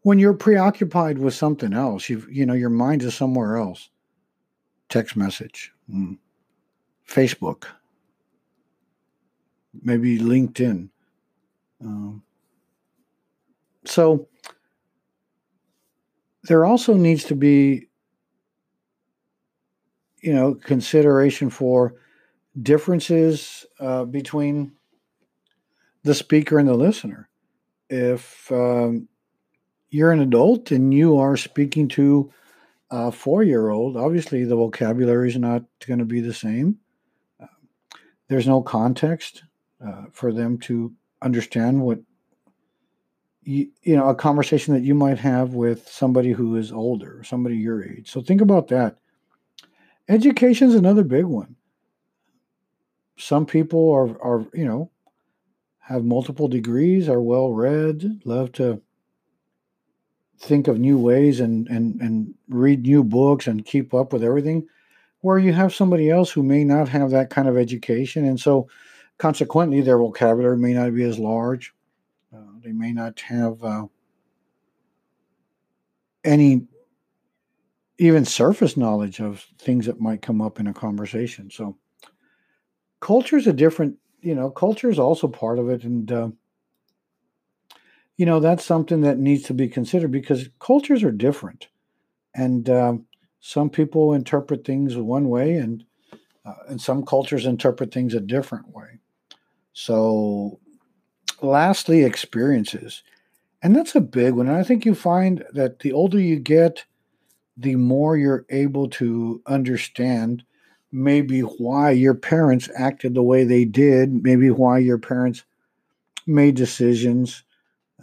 when 0.03 0.19
you're 0.19 0.33
preoccupied 0.33 1.17
with 1.17 1.33
something 1.33 1.73
else, 1.73 2.09
you 2.09 2.25
you 2.29 2.45
know 2.45 2.53
your 2.53 2.69
mind 2.69 3.01
is 3.03 3.15
somewhere 3.15 3.57
else. 3.57 3.89
Text 4.89 5.15
message, 5.15 5.71
mm. 5.89 6.17
Facebook, 7.09 7.65
maybe 9.81 10.19
LinkedIn. 10.19 10.89
Um, 11.81 12.23
so 13.85 14.27
there 16.43 16.65
also 16.65 16.93
needs 16.93 17.23
to 17.25 17.35
be, 17.35 17.87
you 20.21 20.33
know, 20.33 20.53
consideration 20.53 21.49
for 21.49 21.95
differences 22.61 23.65
uh, 23.79 24.03
between 24.05 24.73
the 26.03 26.13
speaker 26.13 26.59
and 26.59 26.67
the 26.67 26.73
listener. 26.73 27.29
If 27.89 28.51
um, 28.51 29.07
you're 29.93 30.11
an 30.11 30.21
adult 30.21 30.71
and 30.71 30.91
you 30.91 31.19
are 31.19 31.37
speaking 31.37 31.87
to 31.87 32.31
a 32.89 33.11
four 33.11 33.43
year 33.43 33.69
old, 33.69 33.95
obviously 33.95 34.43
the 34.43 34.55
vocabulary 34.55 35.29
is 35.29 35.37
not 35.37 35.63
going 35.85 35.99
to 35.99 36.05
be 36.05 36.19
the 36.19 36.33
same. 36.33 36.77
Uh, 37.39 37.45
there's 38.27 38.47
no 38.47 38.61
context 38.61 39.43
uh, 39.85 40.05
for 40.11 40.33
them 40.33 40.57
to 40.57 40.91
understand 41.21 41.79
what 41.81 41.99
you, 43.43 43.69
you 43.83 43.95
know 43.95 44.09
a 44.09 44.15
conversation 44.15 44.73
that 44.73 44.83
you 44.83 44.95
might 44.95 45.19
have 45.19 45.53
with 45.53 45.87
somebody 45.87 46.31
who 46.31 46.55
is 46.55 46.71
older 46.71 47.23
somebody 47.23 47.57
your 47.57 47.83
age. 47.83 48.09
So 48.09 48.21
think 48.21 48.41
about 48.41 48.69
that. 48.69 48.97
Education 50.09 50.69
is 50.69 50.75
another 50.75 51.03
big 51.03 51.25
one. 51.25 51.55
Some 53.17 53.45
people 53.45 53.91
are 53.91 54.21
are 54.23 54.47
you 54.53 54.65
know 54.65 54.89
have 55.79 56.03
multiple 56.03 56.47
degrees, 56.47 57.09
are 57.09 57.21
well 57.21 57.51
read, 57.51 58.21
love 58.23 58.53
to 58.53 58.81
think 60.43 60.67
of 60.67 60.79
new 60.79 60.97
ways 60.97 61.39
and 61.39 61.67
and 61.67 61.99
and 62.01 62.33
read 62.49 62.83
new 62.83 63.03
books 63.03 63.47
and 63.47 63.65
keep 63.65 63.93
up 63.93 64.13
with 64.13 64.23
everything. 64.23 64.67
Where 65.21 65.39
you 65.39 65.53
have 65.53 65.73
somebody 65.73 66.09
else 66.09 66.31
who 66.31 66.43
may 66.43 66.63
not 66.65 66.89
have 66.89 67.11
that 67.11 67.29
kind 67.29 67.47
of 67.47 67.57
education, 67.57 68.25
and 68.25 68.39
so 68.39 68.67
consequently 69.17 69.81
their 69.81 69.97
vocabulary 69.97 70.57
may 70.57 70.73
not 70.73 70.93
be 70.93 71.03
as 71.03 71.17
large. 71.17 71.73
Uh, 72.35 72.59
they 72.61 72.73
may 72.73 72.91
not 72.91 73.19
have 73.21 73.63
uh, 73.63 73.85
any 76.23 76.67
even 77.99 78.25
surface 78.25 78.75
knowledge 78.75 79.21
of 79.21 79.45
things 79.59 79.85
that 79.85 80.01
might 80.01 80.21
come 80.21 80.41
up 80.41 80.59
in 80.59 80.67
a 80.67 80.73
conversation. 80.73 81.49
So 81.49 81.77
culture 82.99 83.37
is 83.37 83.47
a 83.47 83.53
different 83.53 83.97
you 84.21 84.35
know 84.35 84.49
culture 84.49 84.89
is 84.89 84.99
also 84.99 85.27
part 85.27 85.59
of 85.59 85.69
it 85.69 85.83
and 85.83 86.11
uh, 86.11 86.29
you 88.17 88.25
know 88.25 88.39
that's 88.39 88.65
something 88.65 89.01
that 89.01 89.17
needs 89.17 89.43
to 89.43 89.53
be 89.53 89.67
considered 89.67 90.11
because 90.11 90.49
cultures 90.59 91.03
are 91.03 91.11
different. 91.11 91.67
And 92.35 92.69
um, 92.69 93.05
some 93.39 93.69
people 93.69 94.13
interpret 94.13 94.65
things 94.65 94.95
one 94.95 95.29
way 95.29 95.55
and 95.55 95.83
uh, 96.45 96.53
and 96.67 96.81
some 96.81 97.05
cultures 97.05 97.45
interpret 97.45 97.93
things 97.93 98.13
a 98.13 98.19
different 98.19 98.69
way. 98.69 98.99
So 99.73 100.59
lastly 101.41 102.03
experiences. 102.03 103.03
And 103.61 103.75
that's 103.75 103.95
a 103.95 104.01
big 104.01 104.33
one. 104.33 104.47
And 104.47 104.57
i 104.57 104.63
think 104.63 104.85
you 104.85 104.93
find 104.93 105.43
that 105.53 105.79
the 105.79 105.93
older 105.93 106.19
you 106.19 106.37
get 106.37 106.85
the 107.57 107.75
more 107.75 108.17
you're 108.17 108.45
able 108.49 108.89
to 108.89 109.41
understand 109.45 110.43
maybe 110.91 111.41
why 111.41 111.91
your 111.91 112.13
parents 112.13 112.69
acted 112.75 113.13
the 113.13 113.23
way 113.23 113.43
they 113.43 113.65
did, 113.65 114.23
maybe 114.23 114.49
why 114.49 114.77
your 114.77 114.97
parents 114.97 115.43
made 116.25 116.55
decisions 116.55 117.43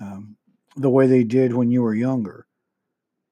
um, 0.00 0.36
the 0.76 0.90
way 0.90 1.06
they 1.06 1.24
did 1.24 1.52
when 1.54 1.70
you 1.70 1.82
were 1.82 1.94
younger. 1.94 2.46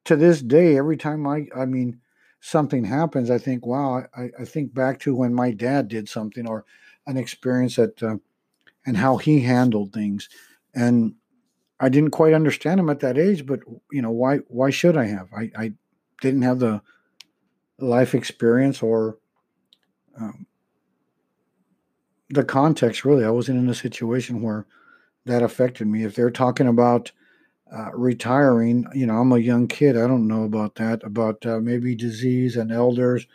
To 0.05 0.17
this 0.17 0.41
day, 0.41 0.77
every 0.77 0.97
time 0.97 1.27
I, 1.27 1.47
I 1.57 1.65
mean, 1.67 2.01
something 2.41 2.85
happens, 2.85 3.31
I 3.31 3.39
think, 3.39 3.67
wow, 3.67 4.05
I, 4.17 4.31
I 4.39 4.45
think 4.45 4.75
back 4.75 5.01
to 5.01 5.15
when 5.15 5.35
my 5.35 5.51
dad 5.51 5.89
did 5.89 6.09
something 6.09 6.47
or 6.47 6.65
an 7.07 7.17
experience 7.17 7.77
that, 7.77 8.03
uh, 8.03 8.17
and 8.87 8.97
how 8.97 9.17
he 9.17 9.41
handled 9.41 9.93
things. 9.93 10.29
And 10.75 11.15
I 11.81 11.89
didn't 11.89 12.11
quite 12.11 12.33
understand 12.33 12.81
him 12.81 12.91
at 12.91 13.01
that 13.01 13.19
age, 13.19 13.47
but 13.47 13.61
you 13.93 14.03
know, 14.03 14.11
why, 14.11 14.39
why 14.49 14.71
should 14.71 14.97
I 14.97 15.07
have? 15.07 15.29
I, 15.37 15.51
I 15.57 15.73
didn't 16.21 16.43
have 16.43 16.59
the 16.59 16.83
life 17.79 18.15
experience 18.15 18.83
or 18.83 19.19
um, 20.19 20.47
the 22.31 22.45
context 22.45 23.05
really. 23.05 23.25
I 23.25 23.31
wasn't 23.31 23.59
in 23.59 23.69
a 23.69 23.75
situation 23.75 24.43
where 24.43 24.67
that 25.29 25.43
affected 25.43 25.87
me. 25.87 26.05
If 26.05 26.15
they're 26.15 26.31
talking 26.31 26.67
about 26.67 27.13
uh, 27.73 27.91
retiring, 27.93 28.87
you 28.95 29.07
know, 29.07 29.19
I'm 29.19 29.33
a 29.33 29.39
young 29.39 29.69
kid. 29.69 29.97
I 29.97 30.07
don't 30.07 30.29
know 30.29 30.45
about 30.45 30.75
that, 30.77 31.03
about 31.05 31.45
uh, 31.47 31.61
maybe 31.61 31.95
disease 31.95 32.57
and 32.57 32.73
elders, 32.73 33.27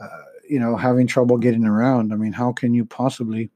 uh, 0.00 0.08
you 0.48 0.58
know, 0.58 0.76
having 0.76 1.06
trouble 1.06 1.38
getting 1.38 1.64
around. 1.64 2.12
I 2.12 2.16
mean, 2.16 2.32
how 2.32 2.52
can 2.52 2.74
you 2.74 2.84
possibly 2.84 3.50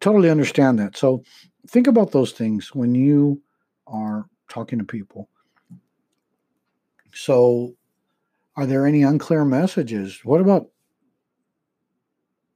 totally 0.00 0.30
understand 0.30 0.78
that? 0.78 0.96
So 0.96 1.22
think 1.68 1.86
about 1.86 2.12
those 2.12 2.32
things 2.32 2.74
when 2.74 2.94
you 2.94 3.42
are 3.86 4.26
talking 4.48 4.78
to 4.78 4.84
people. 4.84 5.28
So, 7.12 7.74
are 8.56 8.66
there 8.66 8.86
any 8.86 9.02
unclear 9.02 9.44
messages? 9.44 10.20
What 10.24 10.40
about 10.40 10.68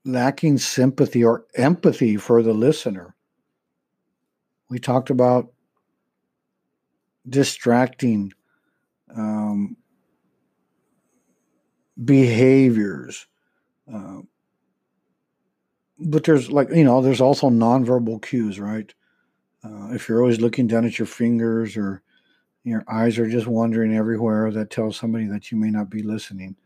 lacking 0.05 0.59
sympathy 0.59 1.25
or 1.25 1.47
empathy 1.57 2.17
for 2.17 2.43
the 2.43 2.55
listener? 2.55 3.14
We 4.75 4.81
talked 4.81 5.11
about 5.11 5.53
distracting 7.29 8.33
um, 9.17 9.77
behaviors. 12.05 13.29
Uh, 13.87 14.23
but 16.01 16.25
there's 16.25 16.51
like, 16.51 16.71
you 16.71 16.83
know, 16.83 17.01
there's 17.01 17.21
also 17.21 17.51
nonverbal 17.51 18.21
cues, 18.21 18.59
right? 18.59 18.93
Uh, 19.63 19.93
if 19.93 20.09
you're 20.09 20.21
always 20.21 20.41
looking 20.41 20.67
down 20.67 20.85
at 20.85 20.99
your 20.99 21.07
fingers 21.07 21.77
or 21.77 22.03
your 22.65 22.83
eyes 22.91 23.17
are 23.17 23.31
just 23.31 23.47
wandering 23.47 23.95
everywhere, 23.95 24.51
that 24.51 24.71
tells 24.71 24.97
somebody 24.97 25.27
that 25.27 25.53
you 25.53 25.57
may 25.57 25.71
not 25.71 25.89
be 25.89 26.03
listening. 26.03 26.57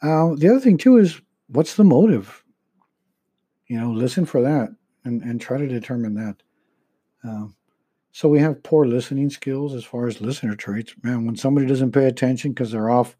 Uh, 0.00 0.36
the 0.36 0.48
other 0.48 0.60
thing, 0.60 0.78
too, 0.78 0.98
is 0.98 1.20
what's 1.48 1.74
the 1.74 1.82
motive? 1.82 2.44
You 3.66 3.80
know, 3.80 3.90
listen 3.90 4.24
for 4.24 4.40
that 4.40 4.68
and, 5.02 5.20
and 5.22 5.40
try 5.40 5.58
to 5.58 5.66
determine 5.66 6.14
that. 6.14 6.36
Um, 7.24 7.54
so 8.12 8.28
we 8.28 8.40
have 8.40 8.62
poor 8.62 8.86
listening 8.86 9.30
skills 9.30 9.74
as 9.74 9.84
far 9.84 10.06
as 10.08 10.20
listener 10.20 10.56
traits. 10.56 10.94
Man, 11.02 11.26
when 11.26 11.36
somebody 11.36 11.66
doesn't 11.66 11.92
pay 11.92 12.06
attention 12.06 12.52
because 12.52 12.72
they're 12.72 12.90
off 12.90 13.16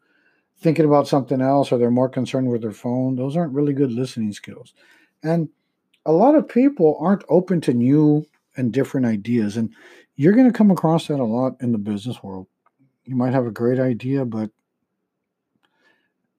thinking 0.58 0.84
about 0.84 1.08
something 1.08 1.40
else 1.40 1.70
or 1.70 1.78
they're 1.78 1.90
more 1.90 2.08
concerned 2.08 2.50
with 2.50 2.62
their 2.62 2.72
phone, 2.72 3.16
those 3.16 3.36
aren't 3.36 3.54
really 3.54 3.72
good 3.72 3.92
listening 3.92 4.32
skills. 4.32 4.74
And 5.22 5.48
a 6.04 6.12
lot 6.12 6.34
of 6.34 6.48
people 6.48 6.98
aren't 7.00 7.24
open 7.28 7.60
to 7.62 7.72
new 7.72 8.26
and 8.56 8.72
different 8.72 9.06
ideas. 9.06 9.56
And 9.56 9.72
you're 10.16 10.34
going 10.34 10.50
to 10.50 10.56
come 10.56 10.70
across 10.70 11.06
that 11.06 11.20
a 11.20 11.24
lot 11.24 11.56
in 11.60 11.72
the 11.72 11.78
business 11.78 12.22
world. 12.22 12.46
You 13.04 13.16
might 13.16 13.32
have 13.32 13.46
a 13.46 13.52
great 13.52 13.78
idea, 13.78 14.24
but 14.24 14.50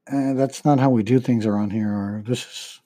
eh, 0.07 0.33
that's 0.33 0.65
not 0.65 0.79
how 0.79 0.89
we 0.89 1.03
do 1.03 1.19
things 1.19 1.45
around 1.45 1.71
here. 1.71 1.89
Or 1.89 2.23
this 2.25 2.45
is 2.45 2.80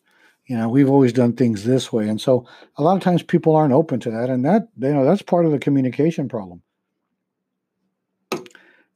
you 0.47 0.58
know 0.58 0.69
we've 0.69 0.89
always 0.89 1.13
done 1.13 1.34
things 1.34 1.63
this 1.63 1.91
way. 1.91 2.08
And 2.08 2.19
so 2.19 2.47
a 2.77 2.84
lot 2.84 2.97
of 2.97 3.03
times 3.03 3.23
people 3.23 3.55
aren't 3.55 3.73
open 3.73 3.99
to 4.01 4.12
that. 4.12 4.29
And 4.29 4.45
that 4.45 4.69
you 4.79 4.93
know 4.93 5.05
that's 5.05 5.21
part 5.21 5.45
of 5.45 5.51
the 5.51 5.60
communication 5.60 6.27
problem. 6.29 6.62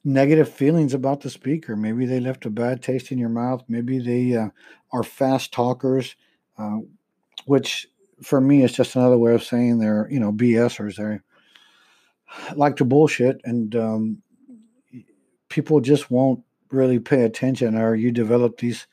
Negative 0.03 0.47
feelings 0.47 0.93
about 0.93 1.21
the 1.21 1.29
speaker. 1.29 1.75
Maybe 1.75 2.05
they 2.05 2.19
left 2.19 2.45
a 2.45 2.49
bad 2.49 2.81
taste 2.81 3.11
in 3.11 3.17
your 3.17 3.29
mouth. 3.29 3.63
Maybe 3.67 3.99
they 3.99 4.35
uh, 4.35 4.49
are 4.91 5.03
fast 5.03 5.51
talkers 5.51 6.15
uh, 6.59 6.79
which 7.45 7.87
for 8.21 8.41
me 8.41 8.63
is 8.63 8.73
just 8.73 8.95
another 8.95 9.17
way 9.17 9.33
of 9.33 9.43
saying 9.43 9.79
they're 9.79 10.07
you 10.11 10.19
know 10.19 10.31
bsers 10.31 10.97
they 10.97 11.19
like 12.55 12.75
to 12.75 12.85
bullshit 12.85 13.39
and 13.45 13.75
um, 13.75 14.21
people 15.47 15.79
just 15.79 16.11
won't 16.11 16.43
really 16.69 16.99
pay 16.99 17.23
attention 17.23 17.75
or 17.75 17.95
you 17.95 18.11
develop 18.11 18.59
these 18.59 18.85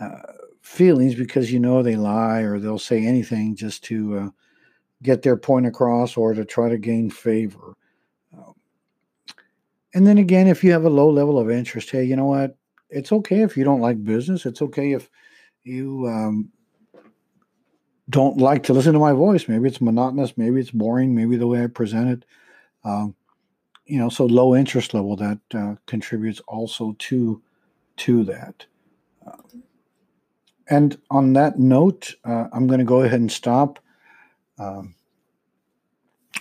uh, 0.00 0.18
feelings 0.66 1.14
because 1.14 1.52
you 1.52 1.60
know 1.60 1.82
they 1.82 1.94
lie 1.96 2.40
or 2.40 2.58
they'll 2.58 2.78
say 2.78 3.06
anything 3.06 3.54
just 3.54 3.84
to 3.84 4.18
uh, 4.18 4.28
get 5.02 5.22
their 5.22 5.36
point 5.36 5.64
across 5.64 6.16
or 6.16 6.34
to 6.34 6.44
try 6.44 6.68
to 6.68 6.76
gain 6.76 7.08
favor. 7.08 7.76
Um, 8.36 8.52
and 9.94 10.06
then 10.06 10.18
again, 10.18 10.48
if 10.48 10.64
you 10.64 10.72
have 10.72 10.84
a 10.84 10.90
low 10.90 11.08
level 11.08 11.38
of 11.38 11.50
interest, 11.50 11.90
hey, 11.90 12.02
you 12.04 12.16
know 12.16 12.26
what? 12.26 12.58
It's 12.90 13.12
okay 13.12 13.42
if 13.42 13.56
you 13.56 13.62
don't 13.62 13.80
like 13.80 14.04
business. 14.04 14.44
It's 14.44 14.60
okay 14.60 14.92
if 14.92 15.08
you 15.62 16.06
um, 16.08 16.50
don't 18.10 18.38
like 18.38 18.64
to 18.64 18.72
listen 18.72 18.92
to 18.92 18.98
my 18.98 19.12
voice. 19.12 19.48
Maybe 19.48 19.68
it's 19.68 19.80
monotonous. 19.80 20.36
Maybe 20.36 20.60
it's 20.60 20.72
boring. 20.72 21.14
Maybe 21.14 21.36
the 21.36 21.46
way 21.46 21.62
I 21.62 21.68
present 21.68 22.10
it. 22.10 22.24
Um, 22.84 23.14
you 23.86 23.98
know, 23.98 24.08
so 24.08 24.26
low 24.26 24.56
interest 24.56 24.94
level 24.94 25.14
that 25.16 25.38
uh, 25.54 25.76
contributes 25.86 26.40
also 26.48 26.96
to 26.98 27.40
to 27.98 28.24
that. 28.24 28.66
Um, 29.26 29.62
and 30.68 30.98
on 31.10 31.34
that 31.34 31.58
note, 31.58 32.14
uh, 32.24 32.46
I'm 32.52 32.66
going 32.66 32.80
to 32.80 32.84
go 32.84 33.02
ahead 33.02 33.20
and 33.20 33.30
stop. 33.30 33.78
Um, 34.58 34.94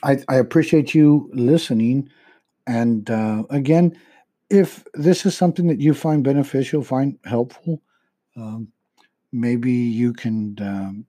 I, 0.03 0.17
I, 0.27 0.35
appreciate 0.35 0.93
you 0.93 1.29
listening. 1.33 2.09
And 2.65 3.09
uh, 3.09 3.43
again, 3.49 3.99
if 4.49 4.85
this 4.93 5.25
is 5.25 5.35
something 5.35 5.67
that 5.67 5.79
you 5.79 5.93
find 5.93 6.23
beneficial, 6.23 6.83
find 6.83 7.17
helpful, 7.25 7.81
um, 8.35 8.69
maybe 9.31 9.71
you 9.71 10.13
can 10.13 10.55
um, 10.61 11.05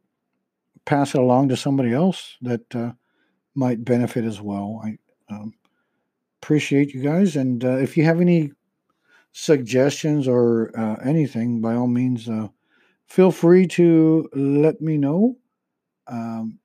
pass 0.85 1.15
it 1.15 1.21
along 1.21 1.49
to 1.49 1.57
somebody 1.57 1.93
else 1.93 2.37
that 2.43 2.75
uh, 2.75 2.93
might 3.55 3.85
benefit 3.85 4.25
as 4.25 4.41
well. 4.41 4.83
I 4.85 4.99
um, 5.33 5.55
appreciate 6.43 6.93
you 6.93 7.03
guys. 7.03 7.37
And 7.37 7.65
uh, 7.65 7.77
if 7.77 7.97
you 7.97 8.05
have 8.05 8.21
any 8.21 8.53
suggestions 9.33 10.27
or 10.27 10.71
uh, 10.79 10.97
anything, 11.05 11.61
by 11.61 11.75
all 11.75 11.87
means, 11.87 12.29
uh, 12.29 12.49
feel 13.07 13.31
free 13.31 13.67
to 13.67 14.29
let 14.35 14.81
me 14.81 14.97
know. 14.99 15.37
Um, 16.07 16.59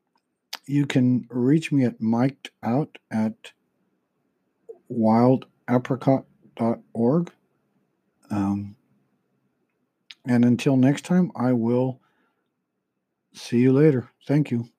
you 0.65 0.85
can 0.85 1.25
reach 1.29 1.71
me 1.71 1.85
at 1.85 2.01
mic'd 2.01 2.49
out 2.63 2.97
at 3.11 3.53
wildapricot.org. 4.91 7.31
Um, 8.29 8.75
and 10.25 10.45
until 10.45 10.77
next 10.77 11.05
time, 11.05 11.31
I 11.35 11.53
will 11.53 11.99
see 13.33 13.57
you 13.59 13.73
later. 13.73 14.09
Thank 14.27 14.51
you. 14.51 14.69